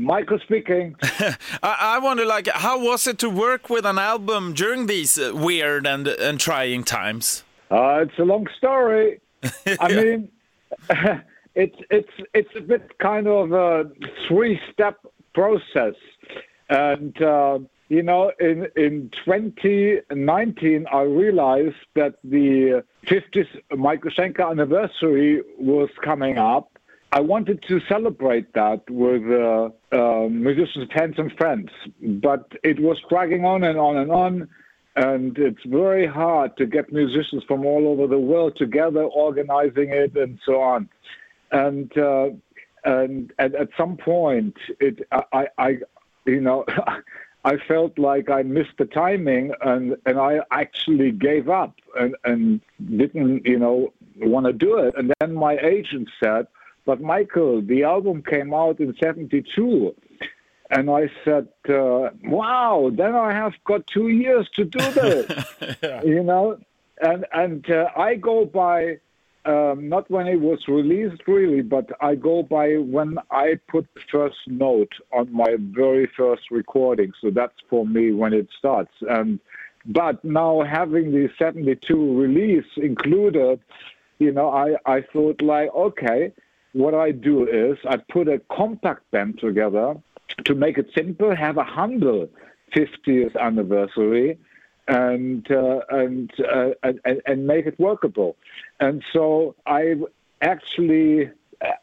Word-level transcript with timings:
Michael 0.00 0.38
speaking. 0.38 0.96
I, 1.02 1.36
I 1.62 1.98
wonder, 1.98 2.24
like, 2.24 2.48
how 2.48 2.82
was 2.82 3.06
it 3.06 3.18
to 3.18 3.28
work 3.28 3.68
with 3.68 3.84
an 3.84 3.98
album 3.98 4.54
during 4.54 4.86
these 4.86 5.18
uh, 5.18 5.32
weird 5.34 5.86
and 5.86 6.08
and 6.08 6.40
trying 6.40 6.84
times? 6.84 7.44
Uh, 7.70 8.04
it's 8.06 8.18
a 8.18 8.24
long 8.24 8.46
story. 8.56 9.20
I 9.80 9.88
mean, 9.88 10.28
it's 11.54 11.76
it's 11.90 12.12
it's 12.32 12.48
a 12.56 12.60
bit 12.60 12.98
kind 12.98 13.26
of 13.28 13.52
a 13.52 13.90
three-step 14.26 14.96
process, 15.34 15.94
and 16.70 17.20
uh, 17.22 17.58
you 17.90 18.02
know, 18.02 18.32
in 18.40 18.68
in 18.76 19.10
2019, 19.24 20.86
I 20.90 21.02
realized 21.02 21.76
that 21.94 22.14
the 22.24 22.84
50th 23.06 23.48
Michael 23.76 24.12
Schenker 24.12 24.50
anniversary 24.50 25.42
was 25.58 25.90
coming 26.02 26.38
up. 26.38 26.69
I 27.12 27.20
wanted 27.20 27.62
to 27.68 27.80
celebrate 27.88 28.52
that 28.54 28.88
with 28.88 29.22
uh, 29.30 29.70
uh, 29.92 30.28
musicians, 30.28 30.88
fans, 30.94 31.16
and 31.18 31.32
friends, 31.32 31.70
but 32.00 32.52
it 32.62 32.78
was 32.80 32.98
dragging 33.08 33.44
on 33.44 33.64
and 33.64 33.78
on 33.78 33.96
and 33.96 34.12
on 34.12 34.48
and 34.96 35.38
it's 35.38 35.64
very 35.66 36.06
hard 36.06 36.56
to 36.56 36.66
get 36.66 36.92
musicians 36.92 37.44
from 37.46 37.64
all 37.64 37.88
over 37.88 38.06
the 38.06 38.18
world 38.18 38.56
together, 38.56 39.02
organizing 39.02 39.90
it, 39.90 40.16
and 40.16 40.38
so 40.44 40.60
on. 40.60 40.88
And 41.52 41.96
uh, 41.96 42.30
and, 42.84 43.32
and 43.38 43.54
at 43.54 43.68
some 43.76 43.96
point, 43.96 44.56
it 44.80 45.00
I, 45.32 45.48
I 45.58 45.78
you 46.26 46.40
know. 46.40 46.64
I 47.42 47.56
felt 47.66 47.98
like 47.98 48.28
I 48.28 48.42
missed 48.42 48.76
the 48.76 48.84
timing, 48.84 49.54
and, 49.62 49.96
and 50.04 50.18
I 50.18 50.40
actually 50.50 51.10
gave 51.10 51.48
up 51.48 51.74
and, 51.98 52.14
and 52.22 52.60
didn't, 52.98 53.46
you 53.46 53.58
know, 53.58 53.94
want 54.18 54.44
to 54.44 54.52
do 54.52 54.76
it. 54.76 54.92
And 54.98 55.10
then 55.20 55.32
my 55.32 55.56
agent 55.56 56.10
said, 56.22 56.48
"But 56.90 57.00
Michael, 57.00 57.62
the 57.72 57.80
album 57.94 58.16
came 58.34 58.50
out 58.62 58.76
in 58.80 58.90
'72." 58.96 59.94
And 60.76 60.84
I 61.00 61.02
said, 61.24 61.46
uh, 61.68 62.10
"Wow! 62.24 62.90
Then 63.00 63.14
I 63.14 63.32
have 63.42 63.54
got 63.70 63.86
two 63.86 64.08
years 64.08 64.46
to 64.56 64.64
do 64.64 64.84
this, 65.00 65.24
yeah. 65.82 66.02
you 66.02 66.22
know." 66.30 66.58
And 67.00 67.20
and 67.32 67.62
uh, 67.70 67.90
I 68.08 68.10
go 68.30 68.44
by 68.44 68.98
um, 69.44 69.88
not 69.88 70.10
when 70.10 70.26
it 70.26 70.40
was 70.40 70.60
released 70.68 71.22
really, 71.26 71.62
but 71.62 71.86
I 72.00 72.14
go 72.14 72.42
by 72.42 72.66
when 72.96 73.18
I 73.30 73.46
put 73.68 73.86
the 73.94 74.02
first 74.10 74.40
note 74.46 74.92
on 75.12 75.32
my 75.32 75.50
very 75.58 76.06
first 76.16 76.50
recording. 76.50 77.12
So 77.20 77.30
that's 77.30 77.60
for 77.70 77.86
me 77.86 78.12
when 78.12 78.32
it 78.32 78.48
starts. 78.58 78.92
And 79.08 79.38
but 79.86 80.24
now 80.24 80.62
having 80.62 81.12
the 81.12 81.28
'72 81.38 82.20
release 82.20 82.70
included, 82.76 83.60
you 84.18 84.32
know, 84.32 84.50
I 84.50 84.68
I 84.86 84.98
thought 85.12 85.40
like, 85.40 85.70
okay, 85.74 86.32
what 86.72 86.94
I 86.94 87.10
do 87.10 87.46
is 87.46 87.78
I 87.86 87.96
put 87.96 88.28
a 88.28 88.40
compact 88.50 89.10
band 89.10 89.38
together 89.38 89.96
to 90.44 90.54
make 90.54 90.78
it 90.78 90.90
simple, 90.94 91.34
have 91.34 91.56
a 91.56 91.64
humble 91.64 92.28
50th 92.74 93.36
anniversary, 93.36 94.38
and 94.88 95.48
uh, 95.50 95.80
and, 95.90 96.32
uh, 96.40 96.70
and 96.82 97.22
and 97.26 97.46
make 97.46 97.66
it 97.66 97.78
workable. 97.78 98.36
And 98.80 99.02
so 99.12 99.54
I 99.66 99.96
actually 100.40 101.30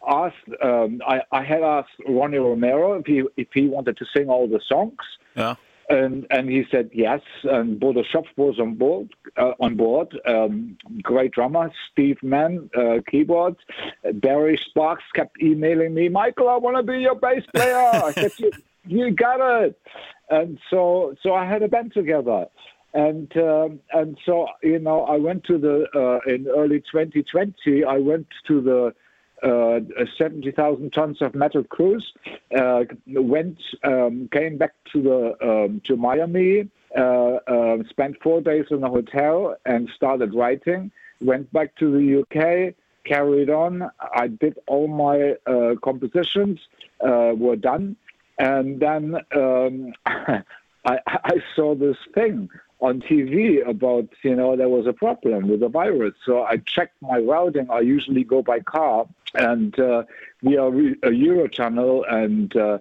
asked. 0.07 0.35
Um, 0.61 1.01
I, 1.07 1.21
I 1.31 1.43
had 1.43 1.63
asked 1.63 1.91
Ronnie 2.07 2.37
Romero 2.37 2.93
if 2.93 3.05
he 3.05 3.23
if 3.37 3.47
he 3.53 3.67
wanted 3.67 3.97
to 3.97 4.05
sing 4.05 4.29
all 4.29 4.47
the 4.47 4.61
songs. 4.67 4.97
Yeah. 5.35 5.55
And 5.89 6.27
and 6.29 6.49
he 6.49 6.65
said 6.69 6.89
yes. 6.93 7.21
And 7.43 7.79
Bodo 7.79 8.03
Schopf 8.03 8.27
was 8.35 8.59
on 8.59 8.75
board. 8.75 9.09
Uh, 9.37 9.53
on 9.59 9.75
board, 9.75 10.19
um, 10.25 10.77
great 11.01 11.31
drummer 11.31 11.71
Steve 11.91 12.17
Mann, 12.21 12.69
uh, 12.75 12.97
keyboards. 13.09 13.59
Barry 14.15 14.59
Sparks 14.69 15.03
kept 15.15 15.41
emailing 15.41 15.93
me, 15.93 16.09
Michael, 16.09 16.49
I 16.49 16.57
want 16.57 16.75
to 16.77 16.83
be 16.83 16.99
your 16.99 17.15
bass 17.15 17.43
player. 17.53 17.77
I 17.77 18.11
said, 18.13 18.31
you, 18.37 18.51
you 18.85 19.11
got 19.11 19.63
it. 19.63 19.79
And 20.29 20.59
so 20.69 21.15
so 21.23 21.33
I 21.33 21.45
had 21.45 21.63
a 21.63 21.67
band 21.67 21.93
together. 21.93 22.47
And 22.93 23.31
um, 23.37 23.79
and 23.93 24.17
so 24.25 24.47
you 24.63 24.79
know, 24.79 25.03
I 25.03 25.17
went 25.17 25.43
to 25.45 25.57
the 25.57 25.85
uh, 25.95 26.33
in 26.33 26.47
early 26.47 26.79
2020. 26.79 27.83
I 27.83 27.97
went 27.97 28.27
to 28.47 28.61
the 28.61 28.93
uh, 29.43 29.79
70,000 30.17 30.91
tons 30.91 31.21
of 31.21 31.35
metal 31.35 31.63
cruise. 31.63 32.13
Uh, 32.57 32.83
went, 33.07 33.59
um, 33.83 34.29
came 34.31 34.57
back 34.57 34.73
to 34.93 35.01
the 35.01 35.47
um, 35.47 35.81
to 35.85 35.95
Miami. 35.95 36.69
Uh, 36.97 37.37
um, 37.47 37.83
spent 37.89 38.15
four 38.23 38.41
days 38.41 38.65
in 38.71 38.83
a 38.83 38.89
hotel 38.89 39.55
and 39.65 39.89
started 39.95 40.33
writing. 40.33 40.91
Went 41.21 41.51
back 41.53 41.75
to 41.75 41.91
the 41.91 42.21
UK. 42.21 42.73
Carried 43.05 43.49
on. 43.49 43.89
I 44.15 44.27
did 44.27 44.57
all 44.67 44.87
my 44.87 45.35
uh, 45.45 45.75
compositions. 45.83 46.59
Uh, 46.99 47.33
were 47.37 47.55
done, 47.55 47.95
and 48.39 48.79
then 48.79 49.15
um, 49.35 49.93
I, 50.07 50.43
I 51.05 51.35
saw 51.55 51.75
this 51.75 51.97
thing 52.15 52.49
on 52.79 53.01
TV 53.01 53.67
about, 53.67 54.07
you 54.23 54.35
know, 54.35 54.55
there 54.55 54.69
was 54.69 54.85
a 54.85 54.93
problem 54.93 55.47
with 55.47 55.61
the 55.61 55.67
virus. 55.67 56.13
So 56.25 56.43
I 56.43 56.57
checked 56.57 57.01
my 57.01 57.17
routing. 57.17 57.67
I 57.71 57.79
usually 57.79 58.23
go 58.23 58.43
by 58.43 58.59
car, 58.59 59.07
and 59.33 59.77
uh, 59.79 60.03
we 60.43 60.57
are 60.57 60.71
a 61.03 61.11
Euro 61.11 61.47
channel 61.47 62.05
and 62.07 62.55
uh, 62.55 62.77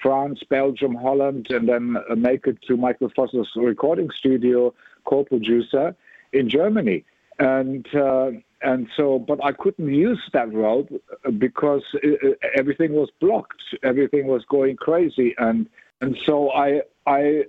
France, 0.00 0.40
Belgium, 0.48 0.94
Holland, 0.94 1.48
and 1.50 1.68
then 1.68 1.96
uh, 2.08 2.14
make 2.14 2.46
it 2.46 2.62
to 2.68 2.76
Michael 2.76 3.10
Voss's 3.14 3.48
recording 3.56 4.10
studio, 4.10 4.72
co-producer 5.04 5.96
in 6.32 6.48
Germany. 6.48 7.04
And 7.38 7.86
uh, 7.94 8.30
and 8.62 8.88
so, 8.94 9.18
but 9.18 9.42
I 9.42 9.52
couldn't 9.52 9.92
use 9.92 10.20
that 10.34 10.52
route 10.52 10.92
because 11.38 11.82
it, 11.94 12.38
everything 12.54 12.92
was 12.92 13.08
blocked. 13.18 13.62
Everything 13.82 14.26
was 14.26 14.44
going 14.44 14.76
crazy, 14.76 15.34
and 15.38 15.66
and 16.00 16.16
so 16.24 16.50
I 16.50 16.82
I 17.06 17.44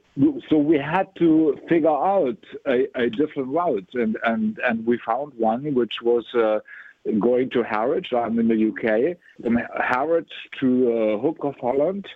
so 0.50 0.58
we 0.58 0.78
had 0.78 1.14
to 1.18 1.58
figure 1.70 1.90
out 1.90 2.38
a, 2.68 2.88
a 2.96 3.10
different 3.10 3.50
route, 3.50 3.90
and, 3.94 4.18
and 4.24 4.60
and 4.64 4.86
we 4.86 4.98
found 5.06 5.34
one 5.36 5.74
which 5.74 6.02
was 6.02 6.26
uh, 6.34 6.60
going 7.20 7.50
to 7.52 7.64
Harwich. 7.64 8.14
I'm 8.14 8.40
in 8.40 8.48
the 8.48 8.70
UK. 8.70 9.18
From 9.44 9.60
Harwich 9.76 10.32
to 10.60 10.68
uh, 10.92 11.22
Hook 11.22 11.40
of 11.42 11.56
Holland 11.62 12.08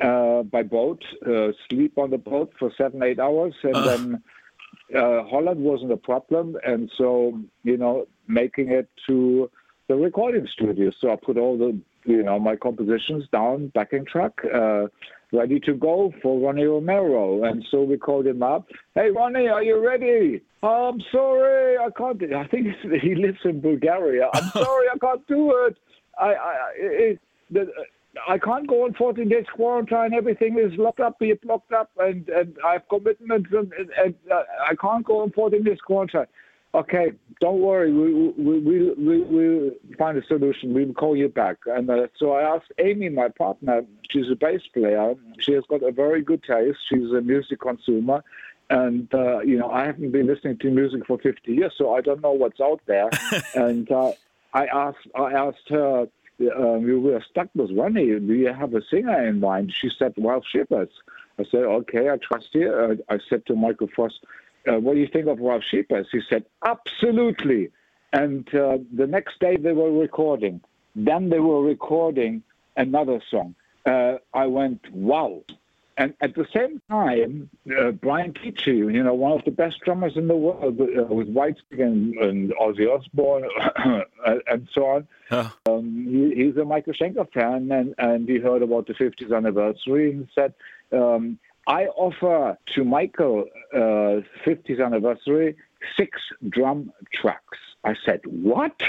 uh, 0.00 0.42
by 0.42 0.62
boat. 0.62 1.02
Uh, 1.26 1.52
sleep 1.68 1.98
on 1.98 2.10
the 2.10 2.18
boat 2.18 2.52
for 2.58 2.72
seven 2.76 3.02
eight 3.02 3.18
hours, 3.18 3.54
and 3.62 3.74
then 3.74 4.22
uh, 4.94 5.24
Holland 5.24 5.60
wasn't 5.60 5.92
a 5.92 5.96
problem, 5.96 6.56
and 6.64 6.90
so 6.96 7.38
you 7.64 7.76
know 7.76 8.06
making 8.26 8.70
it 8.70 8.88
to 9.06 9.50
the 9.88 9.96
recording 9.96 10.46
studio. 10.52 10.90
So 11.00 11.12
I 11.12 11.16
put 11.16 11.36
all 11.36 11.58
the 11.58 11.78
you 12.04 12.22
know 12.22 12.38
my 12.38 12.56
compositions 12.56 13.28
down 13.32 13.68
backing 13.68 14.04
track. 14.04 14.32
Ready 15.32 15.60
to 15.60 15.74
go 15.74 16.12
for 16.22 16.40
Ronnie 16.40 16.64
Romero. 16.64 17.44
And 17.44 17.64
so 17.70 17.82
we 17.82 17.98
called 17.98 18.26
him 18.26 18.42
up. 18.42 18.66
Hey, 18.94 19.10
Ronnie, 19.10 19.48
are 19.48 19.62
you 19.62 19.84
ready? 19.84 20.40
Oh, 20.62 20.88
I'm 20.88 21.00
sorry, 21.12 21.76
I 21.76 21.88
can't. 21.96 22.22
I 22.32 22.46
think 22.46 22.68
he 23.02 23.14
lives 23.14 23.38
in 23.44 23.60
Bulgaria. 23.60 24.28
I'm 24.32 24.50
sorry, 24.50 24.86
I 24.94 24.98
can't 24.98 25.26
do 25.26 25.66
it. 25.66 25.76
I, 26.18 26.26
I, 26.32 26.54
it, 26.76 27.20
the, 27.50 27.70
I 28.26 28.38
can't 28.38 28.66
go 28.66 28.84
on 28.84 28.94
14 28.94 29.28
days 29.28 29.44
quarantine. 29.54 30.14
Everything 30.16 30.58
is 30.58 30.76
locked 30.78 31.00
up, 31.00 31.18
be 31.18 31.34
locked 31.44 31.72
up, 31.72 31.90
and, 31.98 32.28
and 32.30 32.56
I 32.64 32.74
have 32.74 32.88
commitments, 32.88 33.50
and, 33.52 33.72
and, 33.72 33.90
and 34.02 34.14
uh, 34.32 34.42
I 34.66 34.74
can't 34.74 35.04
go 35.04 35.20
on 35.20 35.30
14 35.32 35.62
days 35.62 35.78
quarantine. 35.84 36.26
Okay, 36.74 37.12
don't 37.40 37.60
worry. 37.60 37.90
We 37.90 38.12
we 38.36 38.92
we 38.92 39.20
we 39.22 39.94
find 39.96 40.18
a 40.18 40.26
solution. 40.26 40.74
We 40.74 40.84
will 40.84 40.92
call 40.92 41.16
you 41.16 41.28
back. 41.28 41.56
And 41.66 41.88
uh, 41.88 42.08
so 42.18 42.32
I 42.32 42.42
asked 42.42 42.72
Amy, 42.78 43.08
my 43.08 43.28
partner. 43.28 43.86
She's 44.10 44.30
a 44.30 44.36
bass 44.36 44.60
player. 44.74 45.14
She 45.38 45.52
has 45.52 45.64
got 45.68 45.82
a 45.82 45.90
very 45.92 46.20
good 46.20 46.42
taste. 46.42 46.78
She's 46.90 47.10
a 47.12 47.22
music 47.22 47.60
consumer, 47.60 48.22
and 48.68 49.12
uh, 49.14 49.40
you 49.40 49.58
know 49.58 49.70
I 49.70 49.86
haven't 49.86 50.10
been 50.12 50.26
listening 50.26 50.58
to 50.58 50.70
music 50.70 51.06
for 51.06 51.18
50 51.18 51.52
years, 51.52 51.72
so 51.78 51.94
I 51.94 52.02
don't 52.02 52.20
know 52.20 52.32
what's 52.32 52.60
out 52.60 52.82
there. 52.86 53.08
and 53.54 53.90
uh, 53.90 54.12
I 54.52 54.66
asked 54.66 55.08
I 55.14 55.32
asked 55.32 55.68
her. 55.68 56.06
Um, 56.56 56.84
we 56.84 56.96
were 56.96 57.20
stuck 57.28 57.48
with 57.56 57.72
Ronnie. 57.72 58.20
Do 58.20 58.32
you 58.32 58.52
have 58.52 58.72
a 58.72 58.80
singer 58.88 59.26
in 59.26 59.40
mind? 59.40 59.72
She 59.74 59.90
said, 59.98 60.14
"Ralf 60.18 60.44
Scheepers." 60.54 60.90
I 61.38 61.44
said, 61.50 61.64
"Okay, 61.64 62.10
I 62.10 62.16
trust 62.18 62.50
you." 62.52 62.72
Uh, 62.72 63.12
I 63.12 63.18
said 63.28 63.44
to 63.46 63.56
Michael 63.56 63.88
Voss, 63.96 64.20
uh, 64.68 64.78
what 64.78 64.94
do 64.94 65.00
you 65.00 65.08
think 65.08 65.26
of 65.26 65.38
Ralf 65.38 65.62
Scheepers? 65.72 66.06
He 66.12 66.20
said, 66.28 66.44
absolutely. 66.64 67.70
And 68.12 68.46
uh, 68.54 68.78
the 68.92 69.06
next 69.06 69.38
day 69.40 69.56
they 69.56 69.72
were 69.72 69.92
recording. 69.92 70.60
Then 70.94 71.28
they 71.30 71.40
were 71.40 71.62
recording 71.62 72.42
another 72.76 73.20
song. 73.30 73.54
Uh, 73.86 74.14
I 74.34 74.46
went, 74.46 74.80
wow. 74.92 75.42
And 75.96 76.14
at 76.20 76.36
the 76.36 76.46
same 76.54 76.80
time, 76.88 77.50
uh, 77.76 77.90
Brian 77.90 78.32
Tichy, 78.32 78.76
you 78.76 79.02
know, 79.02 79.14
one 79.14 79.32
of 79.32 79.44
the 79.44 79.50
best 79.50 79.80
drummers 79.84 80.12
in 80.16 80.28
the 80.28 80.36
world 80.36 80.80
uh, 80.80 81.02
with 81.12 81.26
Whitesnake 81.34 81.80
and, 81.80 82.14
and 82.14 82.52
Ozzy 82.52 82.88
Osbourne 82.88 83.48
and 84.46 84.68
so 84.72 84.86
on, 84.86 85.08
huh. 85.28 85.50
um, 85.66 86.06
he, 86.08 86.44
he's 86.44 86.56
a 86.56 86.64
Michael 86.64 86.92
Schenker 86.92 87.30
fan, 87.32 87.72
and, 87.72 87.96
and 87.98 88.28
he 88.28 88.38
heard 88.38 88.62
about 88.62 88.86
the 88.86 88.94
50th 88.94 89.36
anniversary 89.36 90.12
and 90.12 90.28
said, 90.36 90.54
um, 90.92 91.38
I 91.68 91.84
offer 91.88 92.58
to 92.74 92.84
Michael 92.84 93.44
uh, 93.74 94.22
50th 94.44 94.84
anniversary 94.84 95.54
six 95.96 96.18
drum 96.48 96.92
tracks. 97.12 97.58
I 97.84 97.94
said, 98.04 98.20
what? 98.24 98.82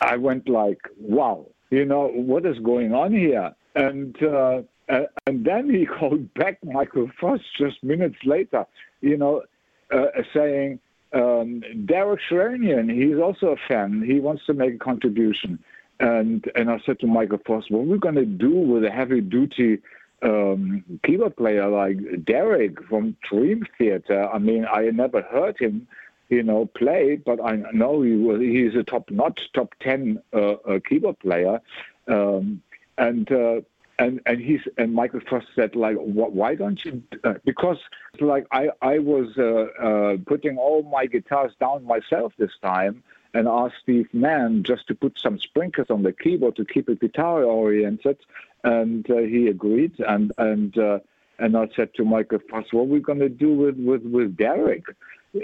I 0.00 0.16
went 0.16 0.48
like, 0.48 0.80
wow, 1.00 1.46
you 1.70 1.84
know, 1.84 2.08
what 2.08 2.44
is 2.44 2.58
going 2.58 2.92
on 2.92 3.12
here? 3.12 3.54
And 3.74 4.20
uh, 4.22 4.62
and 4.88 5.44
then 5.44 5.70
he 5.70 5.86
called 5.98 6.32
back 6.34 6.58
Michael 6.64 7.08
Voss 7.20 7.40
just 7.56 7.82
minutes 7.82 8.18
later, 8.24 8.66
you 9.00 9.16
know, 9.16 9.42
uh, 9.90 10.06
saying 10.34 10.80
um, 11.12 11.62
Derek 11.86 12.20
Sherinian, 12.28 12.92
he's 12.92 13.18
also 13.18 13.54
a 13.54 13.68
fan. 13.68 14.02
He 14.04 14.20
wants 14.20 14.44
to 14.46 14.54
make 14.54 14.74
a 14.74 14.78
contribution. 14.78 15.58
And 16.00 16.50
and 16.56 16.68
I 16.68 16.80
said 16.84 16.98
to 17.00 17.06
Michael 17.06 17.38
Voss, 17.46 17.64
what 17.70 17.80
are 17.80 17.82
we 17.82 17.98
going 17.98 18.16
to 18.16 18.26
do 18.26 18.50
with 18.50 18.84
a 18.84 18.90
heavy 18.90 19.20
duty 19.20 19.78
um, 20.22 20.84
keyboard 21.04 21.36
player 21.36 21.68
like 21.68 22.24
Derek 22.24 22.82
from 22.84 23.16
Dream 23.28 23.66
Theater? 23.78 24.28
I 24.32 24.38
mean, 24.38 24.66
I 24.66 24.90
never 24.90 25.22
heard 25.22 25.58
him, 25.58 25.86
you 26.28 26.42
know, 26.42 26.66
play, 26.66 27.16
but 27.16 27.42
I 27.42 27.56
know 27.72 28.02
he 28.02 28.16
was 28.16 28.40
he's 28.40 28.74
a 28.74 28.82
top 28.82 29.10
notch, 29.10 29.50
top 29.52 29.74
ten 29.80 30.22
uh, 30.32 30.52
uh, 30.52 30.80
keyboard 30.88 31.18
player. 31.18 31.60
Um, 32.08 32.62
and 32.98 33.30
uh, 33.30 33.60
and 33.98 34.20
and 34.26 34.40
he's 34.40 34.60
and 34.78 34.94
Michael 34.94 35.20
Voss 35.28 35.44
said 35.54 35.76
like, 35.76 35.96
why 35.96 36.54
don't 36.54 36.84
you? 36.84 37.02
Uh, 37.24 37.34
because 37.44 37.78
like 38.20 38.46
I 38.50 38.70
I 38.80 38.98
was 38.98 39.36
uh, 39.38 39.66
uh, 39.82 40.16
putting 40.26 40.56
all 40.58 40.82
my 40.82 41.06
guitars 41.06 41.52
down 41.60 41.84
myself 41.84 42.32
this 42.38 42.52
time, 42.62 43.02
and 43.34 43.48
asked 43.48 43.76
Steve 43.82 44.08
Mann 44.12 44.62
just 44.62 44.86
to 44.88 44.94
put 44.94 45.18
some 45.18 45.38
sprinkles 45.38 45.90
on 45.90 46.02
the 46.02 46.12
keyboard 46.12 46.56
to 46.56 46.64
keep 46.64 46.88
it 46.88 47.00
guitar 47.00 47.42
oriented, 47.42 48.18
and 48.64 49.08
uh, 49.10 49.18
he 49.18 49.48
agreed. 49.48 49.98
And 50.00 50.32
and 50.38 50.76
uh, 50.78 50.98
and 51.38 51.56
I 51.56 51.68
said 51.74 51.94
to 51.94 52.04
Michael 52.04 52.40
Voss, 52.50 52.66
what 52.72 52.82
are 52.82 52.84
we 52.84 53.00
going 53.00 53.20
to 53.20 53.28
do 53.28 53.52
with 53.52 53.76
with 53.76 54.02
with 54.02 54.36
Derek? 54.36 54.84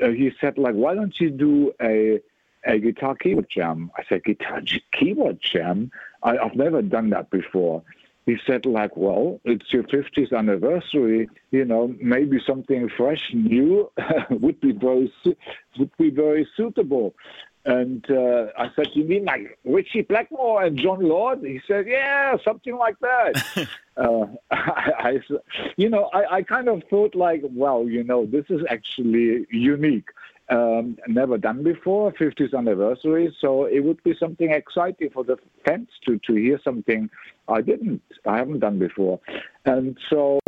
Uh, 0.02 0.08
he 0.08 0.30
said 0.40 0.58
like, 0.58 0.74
why 0.74 0.94
don't 0.94 1.18
you 1.20 1.30
do 1.30 1.72
a 1.80 2.20
a 2.64 2.78
guitar 2.78 3.14
keyboard 3.14 3.48
jam? 3.50 3.90
I 3.96 4.02
said, 4.08 4.24
guitar 4.24 4.60
keyboard 4.92 5.40
jam? 5.40 5.90
I, 6.22 6.38
I've 6.38 6.56
never 6.56 6.82
done 6.82 7.10
that 7.10 7.30
before 7.30 7.82
he 8.28 8.36
said 8.46 8.66
like, 8.66 8.94
well, 8.94 9.40
it's 9.44 9.72
your 9.72 9.84
50th 9.84 10.36
anniversary, 10.36 11.30
you 11.50 11.64
know, 11.64 11.94
maybe 11.98 12.38
something 12.46 12.90
fresh, 12.94 13.30
new 13.32 13.90
would 14.30 14.60
be 14.60 14.72
very 14.72 15.10
would 15.78 15.96
be 15.96 16.10
very 16.10 16.46
suitable. 16.54 17.14
And 17.64 18.08
uh, 18.10 18.46
I 18.56 18.70
said, 18.74 18.88
you 18.94 19.04
mean 19.04 19.24
like 19.24 19.58
Ritchie 19.64 20.02
Blackmore 20.02 20.62
and 20.62 20.78
Jon 20.78 21.00
Lord? 21.00 21.40
He 21.42 21.60
said, 21.66 21.86
yeah, 21.86 22.36
something 22.44 22.76
like 22.76 22.98
that. 23.00 23.68
uh, 23.96 24.26
I, 24.50 24.92
I, 24.98 25.20
you 25.76 25.90
know, 25.90 26.10
I, 26.14 26.36
I 26.36 26.42
kind 26.42 26.68
of 26.68 26.82
thought 26.88 27.14
like, 27.14 27.42
well, 27.44 27.88
you 27.88 28.04
know, 28.04 28.26
this 28.26 28.46
is 28.48 28.62
actually 28.70 29.46
unique 29.50 30.08
um, 30.50 30.96
never 31.06 31.36
done 31.36 31.62
before, 31.62 32.12
50th 32.12 32.56
anniversary. 32.56 33.34
So 33.40 33.64
it 33.64 33.80
would 33.80 34.02
be 34.02 34.14
something 34.18 34.50
exciting 34.50 35.10
for 35.10 35.24
the 35.24 35.36
fans 35.64 35.88
to, 36.06 36.18
to 36.26 36.34
hear 36.34 36.60
something 36.62 37.10
I 37.48 37.60
didn't, 37.60 38.02
I 38.26 38.38
haven't 38.38 38.60
done 38.60 38.78
before. 38.78 39.20
And 39.64 39.98
so 40.08 40.40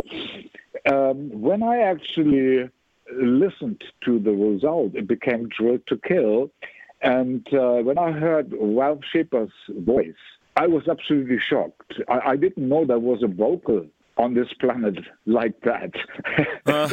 um, 0.91 1.29
when 1.29 1.63
I 1.63 1.79
actually 1.79 2.69
listened 3.13 3.83
to 4.05 4.19
the 4.19 4.31
result, 4.31 4.95
it 4.95 5.07
became 5.07 5.49
Drilled 5.49 5.85
to 5.87 5.97
Kill. 5.97 6.51
And 7.01 7.47
uh, 7.53 7.81
when 7.81 7.97
I 7.97 8.11
heard 8.11 8.53
Ralf 8.59 8.99
Scheepers' 9.13 9.51
voice, 9.69 10.13
I 10.55 10.67
was 10.67 10.87
absolutely 10.87 11.39
shocked. 11.39 11.93
I, 12.07 12.31
I 12.31 12.35
didn't 12.35 12.67
know 12.67 12.85
there 12.85 12.99
was 12.99 13.23
a 13.23 13.27
vocal 13.27 13.85
on 14.17 14.33
this 14.33 14.51
planet 14.59 14.99
like 15.25 15.59
that. 15.61 15.91
Uh. 16.67 16.89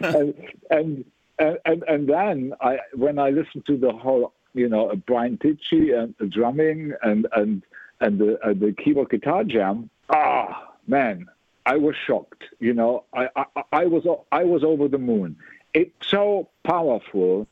and, 0.00 0.34
and 0.70 1.04
and, 1.38 1.58
and, 1.64 1.82
and 1.84 2.08
then 2.08 2.52
I, 2.60 2.78
when 2.94 3.18
I 3.18 3.30
listened 3.30 3.66
to 3.66 3.76
the 3.76 3.92
whole, 3.92 4.32
you 4.54 4.68
know, 4.68 4.92
Brian 5.06 5.38
Tichy 5.38 5.96
and 5.96 6.14
the 6.18 6.26
drumming 6.26 6.94
and 7.02 7.26
and 7.32 7.62
and 8.00 8.18
the 8.18 8.38
uh, 8.44 8.54
the 8.54 8.72
keyboard 8.72 9.10
guitar 9.10 9.44
jam, 9.44 9.90
ah, 10.10 10.72
man, 10.86 11.26
I 11.66 11.76
was 11.76 11.94
shocked. 12.06 12.44
You 12.58 12.74
know, 12.74 13.04
I, 13.12 13.28
I 13.36 13.62
I 13.72 13.86
was 13.86 14.04
I 14.32 14.44
was 14.44 14.64
over 14.64 14.88
the 14.88 14.98
moon. 14.98 15.36
It's 15.74 15.92
so 16.08 16.48
powerful. 16.64 17.46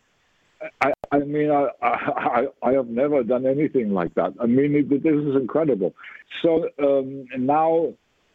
I, 0.80 0.92
I 1.12 1.18
mean, 1.18 1.50
I, 1.50 1.68
I, 1.82 2.46
I 2.62 2.72
have 2.72 2.88
never 2.88 3.22
done 3.22 3.46
anything 3.46 3.92
like 3.92 4.14
that. 4.14 4.34
I 4.40 4.46
mean, 4.46 4.74
it, 4.74 4.88
this 4.88 5.14
is 5.14 5.36
incredible. 5.36 5.94
So 6.42 6.68
um, 6.82 7.26
now 7.38 7.94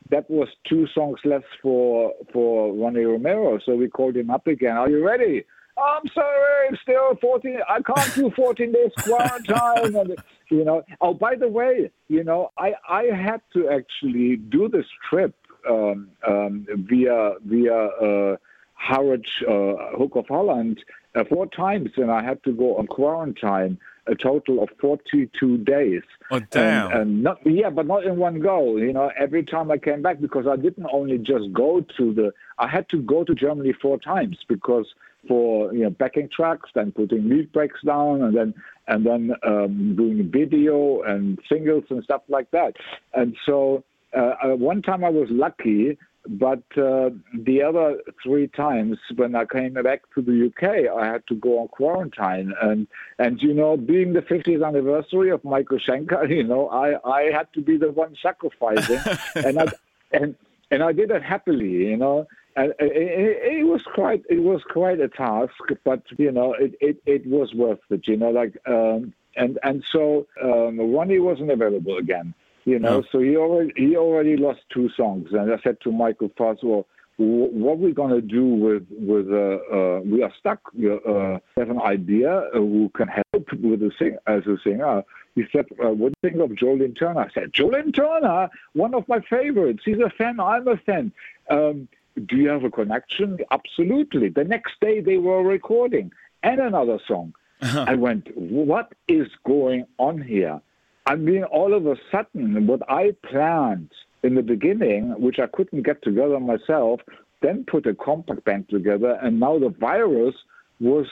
that 0.09 0.29
was 0.29 0.47
two 0.67 0.87
songs 0.93 1.19
less 1.23 1.43
for 1.61 2.13
for 2.31 2.73
Ronnie 2.73 3.03
Romero. 3.03 3.59
So 3.65 3.75
we 3.75 3.87
called 3.87 4.15
him 4.15 4.29
up 4.29 4.47
again. 4.47 4.77
Are 4.77 4.89
you 4.89 5.05
ready? 5.05 5.45
I'm 5.77 6.07
sorry, 6.13 6.67
it's 6.69 6.81
still 6.81 7.15
14. 7.21 7.59
I 7.67 7.81
can't 7.81 8.15
do 8.15 8.29
14 8.35 8.71
days 8.71 8.91
quarantine. 8.99 9.95
and, 9.95 10.15
you 10.49 10.65
know. 10.65 10.83
Oh, 10.99 11.13
by 11.13 11.35
the 11.35 11.47
way, 11.47 11.89
you 12.07 12.23
know, 12.23 12.51
I 12.57 12.73
I 12.87 13.03
had 13.05 13.41
to 13.53 13.69
actually 13.69 14.35
do 14.35 14.67
this 14.67 14.85
trip 15.09 15.33
um, 15.69 16.09
um, 16.27 16.67
via 16.69 17.35
via 17.45 17.73
uh, 17.73 18.37
Harwich, 18.73 19.43
uh, 19.47 19.97
Hook 19.97 20.15
of 20.15 20.27
Holland, 20.27 20.83
uh, 21.15 21.23
four 21.25 21.47
times, 21.47 21.91
and 21.97 22.11
I 22.11 22.23
had 22.23 22.43
to 22.43 22.51
go 22.51 22.77
on 22.77 22.87
quarantine 22.87 23.77
a 24.07 24.15
total 24.15 24.63
of 24.63 24.69
42 24.79 25.59
days. 25.59 26.01
Oh, 26.31 26.39
damn. 26.49 26.91
And, 26.91 27.01
and, 27.01 27.23
not, 27.23 27.37
yeah, 27.45 27.69
but 27.69 27.85
not 27.85 28.03
in 28.03 28.17
one 28.17 28.39
go. 28.39 28.77
You 28.77 28.93
know, 28.93 29.11
every 29.17 29.43
time 29.43 29.69
I 29.69 29.77
came 29.77 30.01
back, 30.01 30.19
because 30.19 30.47
I 30.47 30.55
didn't 30.55 30.87
only 30.91 31.17
just 31.19 31.53
go 31.53 31.85
to 31.97 32.13
the, 32.13 32.33
I 32.57 32.67
had 32.67 32.89
to 32.89 33.01
go 33.01 33.23
to 33.23 33.35
Germany 33.35 33.73
four 33.73 33.99
times 33.99 34.37
because 34.47 34.87
for 35.27 35.73
you 35.73 35.83
know 35.83 35.89
backing 35.89 36.29
tracks, 36.35 36.69
then 36.73 36.91
putting 36.91 37.29
lead 37.29 37.51
breaks 37.51 37.79
down, 37.85 38.23
and 38.23 38.35
then 38.35 38.53
and 38.87 39.05
then 39.05 39.31
um, 39.45 39.95
doing 39.95 40.29
video 40.31 41.01
and 41.03 41.39
singles 41.47 41.83
and 41.89 42.03
stuff 42.03 42.23
like 42.27 42.49
that. 42.51 42.73
And 43.13 43.35
so 43.45 43.83
uh, 44.15 44.33
uh 44.43 44.55
one 44.55 44.81
time 44.81 45.03
I 45.03 45.09
was 45.09 45.27
lucky 45.29 45.97
but 46.27 46.63
uh, 46.77 47.09
the 47.33 47.63
other 47.63 47.97
three 48.21 48.47
times 48.47 48.97
when 49.15 49.35
I 49.35 49.45
came 49.45 49.73
back 49.73 50.01
to 50.13 50.21
the 50.21 50.47
UK, 50.47 50.95
I 50.95 51.05
had 51.05 51.25
to 51.27 51.35
go 51.35 51.59
on 51.59 51.67
quarantine. 51.69 52.53
And 52.61 52.87
and 53.17 53.41
you 53.41 53.53
know, 53.53 53.75
being 53.77 54.13
the 54.13 54.21
50th 54.21 54.65
anniversary 54.65 55.31
of 55.31 55.43
Michael 55.43 55.79
Schenker, 55.79 56.29
you 56.35 56.43
know, 56.43 56.69
I, 56.69 56.97
I 57.09 57.31
had 57.31 57.51
to 57.53 57.61
be 57.61 57.77
the 57.77 57.91
one 57.91 58.15
sacrificing, 58.21 58.99
and 59.35 59.59
I 59.59 59.67
and 60.11 60.35
and 60.69 60.83
I 60.83 60.91
did 60.91 61.11
it 61.11 61.23
happily, 61.23 61.69
you 61.69 61.97
know. 61.97 62.27
And 62.55 62.73
it, 62.79 63.59
it, 63.59 63.65
was 63.65 63.81
quite 63.81 64.23
it 64.29 64.43
was 64.43 64.61
quite 64.69 64.99
a 64.99 65.07
task, 65.07 65.53
but 65.85 66.03
you 66.17 66.31
know, 66.33 66.53
it, 66.53 66.75
it, 66.81 67.01
it 67.05 67.25
was 67.25 67.53
worth 67.53 67.79
it, 67.89 68.07
you 68.07 68.17
know. 68.17 68.29
Like 68.29 68.57
um, 68.67 69.13
and 69.37 69.57
and 69.63 69.83
so 69.89 70.27
um, 70.43 70.77
Ronnie 70.77 71.19
wasn't 71.19 71.49
available 71.49 71.97
again 71.97 72.33
you 72.65 72.79
know. 72.79 72.97
Oh. 72.97 73.03
So 73.11 73.19
he 73.19 73.35
already 73.35 73.73
he 73.75 73.95
already 73.95 74.37
lost 74.37 74.61
two 74.73 74.89
songs, 74.95 75.29
and 75.31 75.51
I 75.51 75.57
said 75.63 75.77
to 75.81 75.91
Michael 75.91 76.31
Voss, 76.37 76.57
well, 76.63 76.87
what 77.17 77.73
are 77.73 77.75
we 77.75 77.93
gonna 77.93 78.21
do 78.21 78.45
with 78.45 78.85
with 78.89 79.27
uh, 79.31 79.59
uh, 79.75 80.01
we 80.01 80.23
are 80.23 80.33
stuck. 80.39 80.59
We 80.73 80.91
uh, 80.91 81.39
have 81.57 81.69
an 81.69 81.81
idea 81.81 82.31
uh, 82.31 82.57
who 82.57 82.91
can 82.95 83.07
help 83.07 83.51
with 83.53 83.79
the 83.79 83.91
sing 83.99 84.17
as 84.27 84.45
a 84.47 84.57
singer. 84.63 85.03
He 85.35 85.43
said, 85.51 85.65
uh, 85.83 85.89
"What 85.89 86.13
do 86.13 86.15
you 86.23 86.29
think 86.29 86.41
of 86.41 86.55
Joe 86.55 86.77
Turner?" 86.77 87.21
I 87.21 87.29
said, 87.33 87.53
"Joe 87.53 87.69
Turner, 87.69 88.49
one 88.73 88.93
of 88.93 89.07
my 89.07 89.19
favorites. 89.21 89.83
He's 89.85 89.99
a 89.99 90.09
fan. 90.09 90.39
I'm 90.39 90.67
a 90.67 90.77
fan." 90.77 91.11
Um, 91.49 91.87
do 92.25 92.35
you 92.35 92.49
have 92.49 92.63
a 92.63 92.69
connection? 92.69 93.39
Absolutely. 93.51 94.29
The 94.29 94.43
next 94.43 94.79
day 94.81 95.01
they 95.01 95.17
were 95.17 95.43
recording 95.43 96.11
and 96.43 96.59
another 96.59 96.99
song. 97.07 97.33
Uh-huh. 97.61 97.85
I 97.87 97.95
went, 97.95 98.35
what 98.35 98.93
is 99.07 99.27
going 99.45 99.85
on 99.97 100.21
here? 100.21 100.61
I 101.05 101.15
mean, 101.15 101.43
all 101.43 101.73
of 101.73 101.87
a 101.87 101.95
sudden, 102.11 102.67
what 102.67 102.81
I 102.89 103.15
planned 103.29 103.91
in 104.23 104.35
the 104.35 104.43
beginning, 104.43 105.19
which 105.19 105.39
I 105.39 105.47
couldn't 105.47 105.81
get 105.83 106.01
together 106.03 106.39
myself, 106.39 107.01
then 107.41 107.65
put 107.65 107.87
a 107.87 107.95
compact 107.95 108.45
band 108.45 108.69
together, 108.69 109.17
and 109.21 109.39
now 109.39 109.57
the 109.57 109.69
virus 109.69 110.35
was 110.79 111.07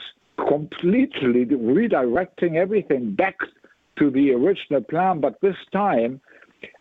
completely 0.48 1.44
redirecting 1.44 2.56
everything 2.56 3.14
back 3.14 3.36
to 3.98 4.10
the 4.10 4.32
original 4.32 4.82
plan. 4.82 5.20
But 5.20 5.40
this 5.40 5.56
time, 5.72 6.20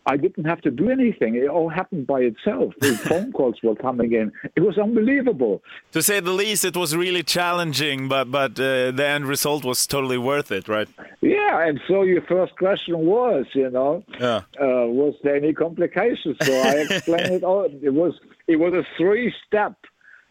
I 0.06 0.18
didn't 0.18 0.46
have 0.46 0.62
to 0.62 0.72
do 0.72 0.90
anything. 0.90 1.36
It 1.36 1.48
all 1.48 1.70
happened 1.70 2.08
by 2.08 2.22
itself. 2.22 2.74
The 2.80 2.94
phone 3.10 3.32
calls 3.32 3.56
were 3.62 3.76
coming 3.76 4.14
in. 4.14 4.32
It 4.56 4.62
was 4.62 4.78
unbelievable. 4.78 5.62
To 5.92 6.02
say 6.02 6.20
the 6.20 6.32
least, 6.32 6.66
it 6.66 6.76
was 6.76 6.96
really 6.96 7.24
challenging, 7.24 8.08
but 8.08 8.32
but 8.32 8.52
uh, 8.60 8.92
the 8.92 9.06
end 9.06 9.26
result 9.26 9.64
was 9.64 9.86
totally 9.86 10.18
worth 10.18 10.52
it, 10.52 10.68
right? 10.68 10.88
Yeah, 11.22 11.68
and 11.68 11.80
so 11.88 12.04
your 12.04 12.22
first 12.24 12.56
question 12.56 12.98
was, 13.00 13.46
you 13.54 13.70
know, 13.70 14.04
yeah. 14.20 14.42
uh, 14.60 14.88
was 14.88 15.16
there 15.24 15.36
any 15.36 15.54
complications? 15.54 16.38
So 16.44 16.54
I 16.54 16.72
explained 16.90 17.34
it 17.34 17.44
all. 17.44 17.66
It 17.82 17.94
was 17.94 18.14
it 18.48 18.58
was 18.58 18.74
a 18.74 18.84
three 18.98 19.34
step, 19.46 19.76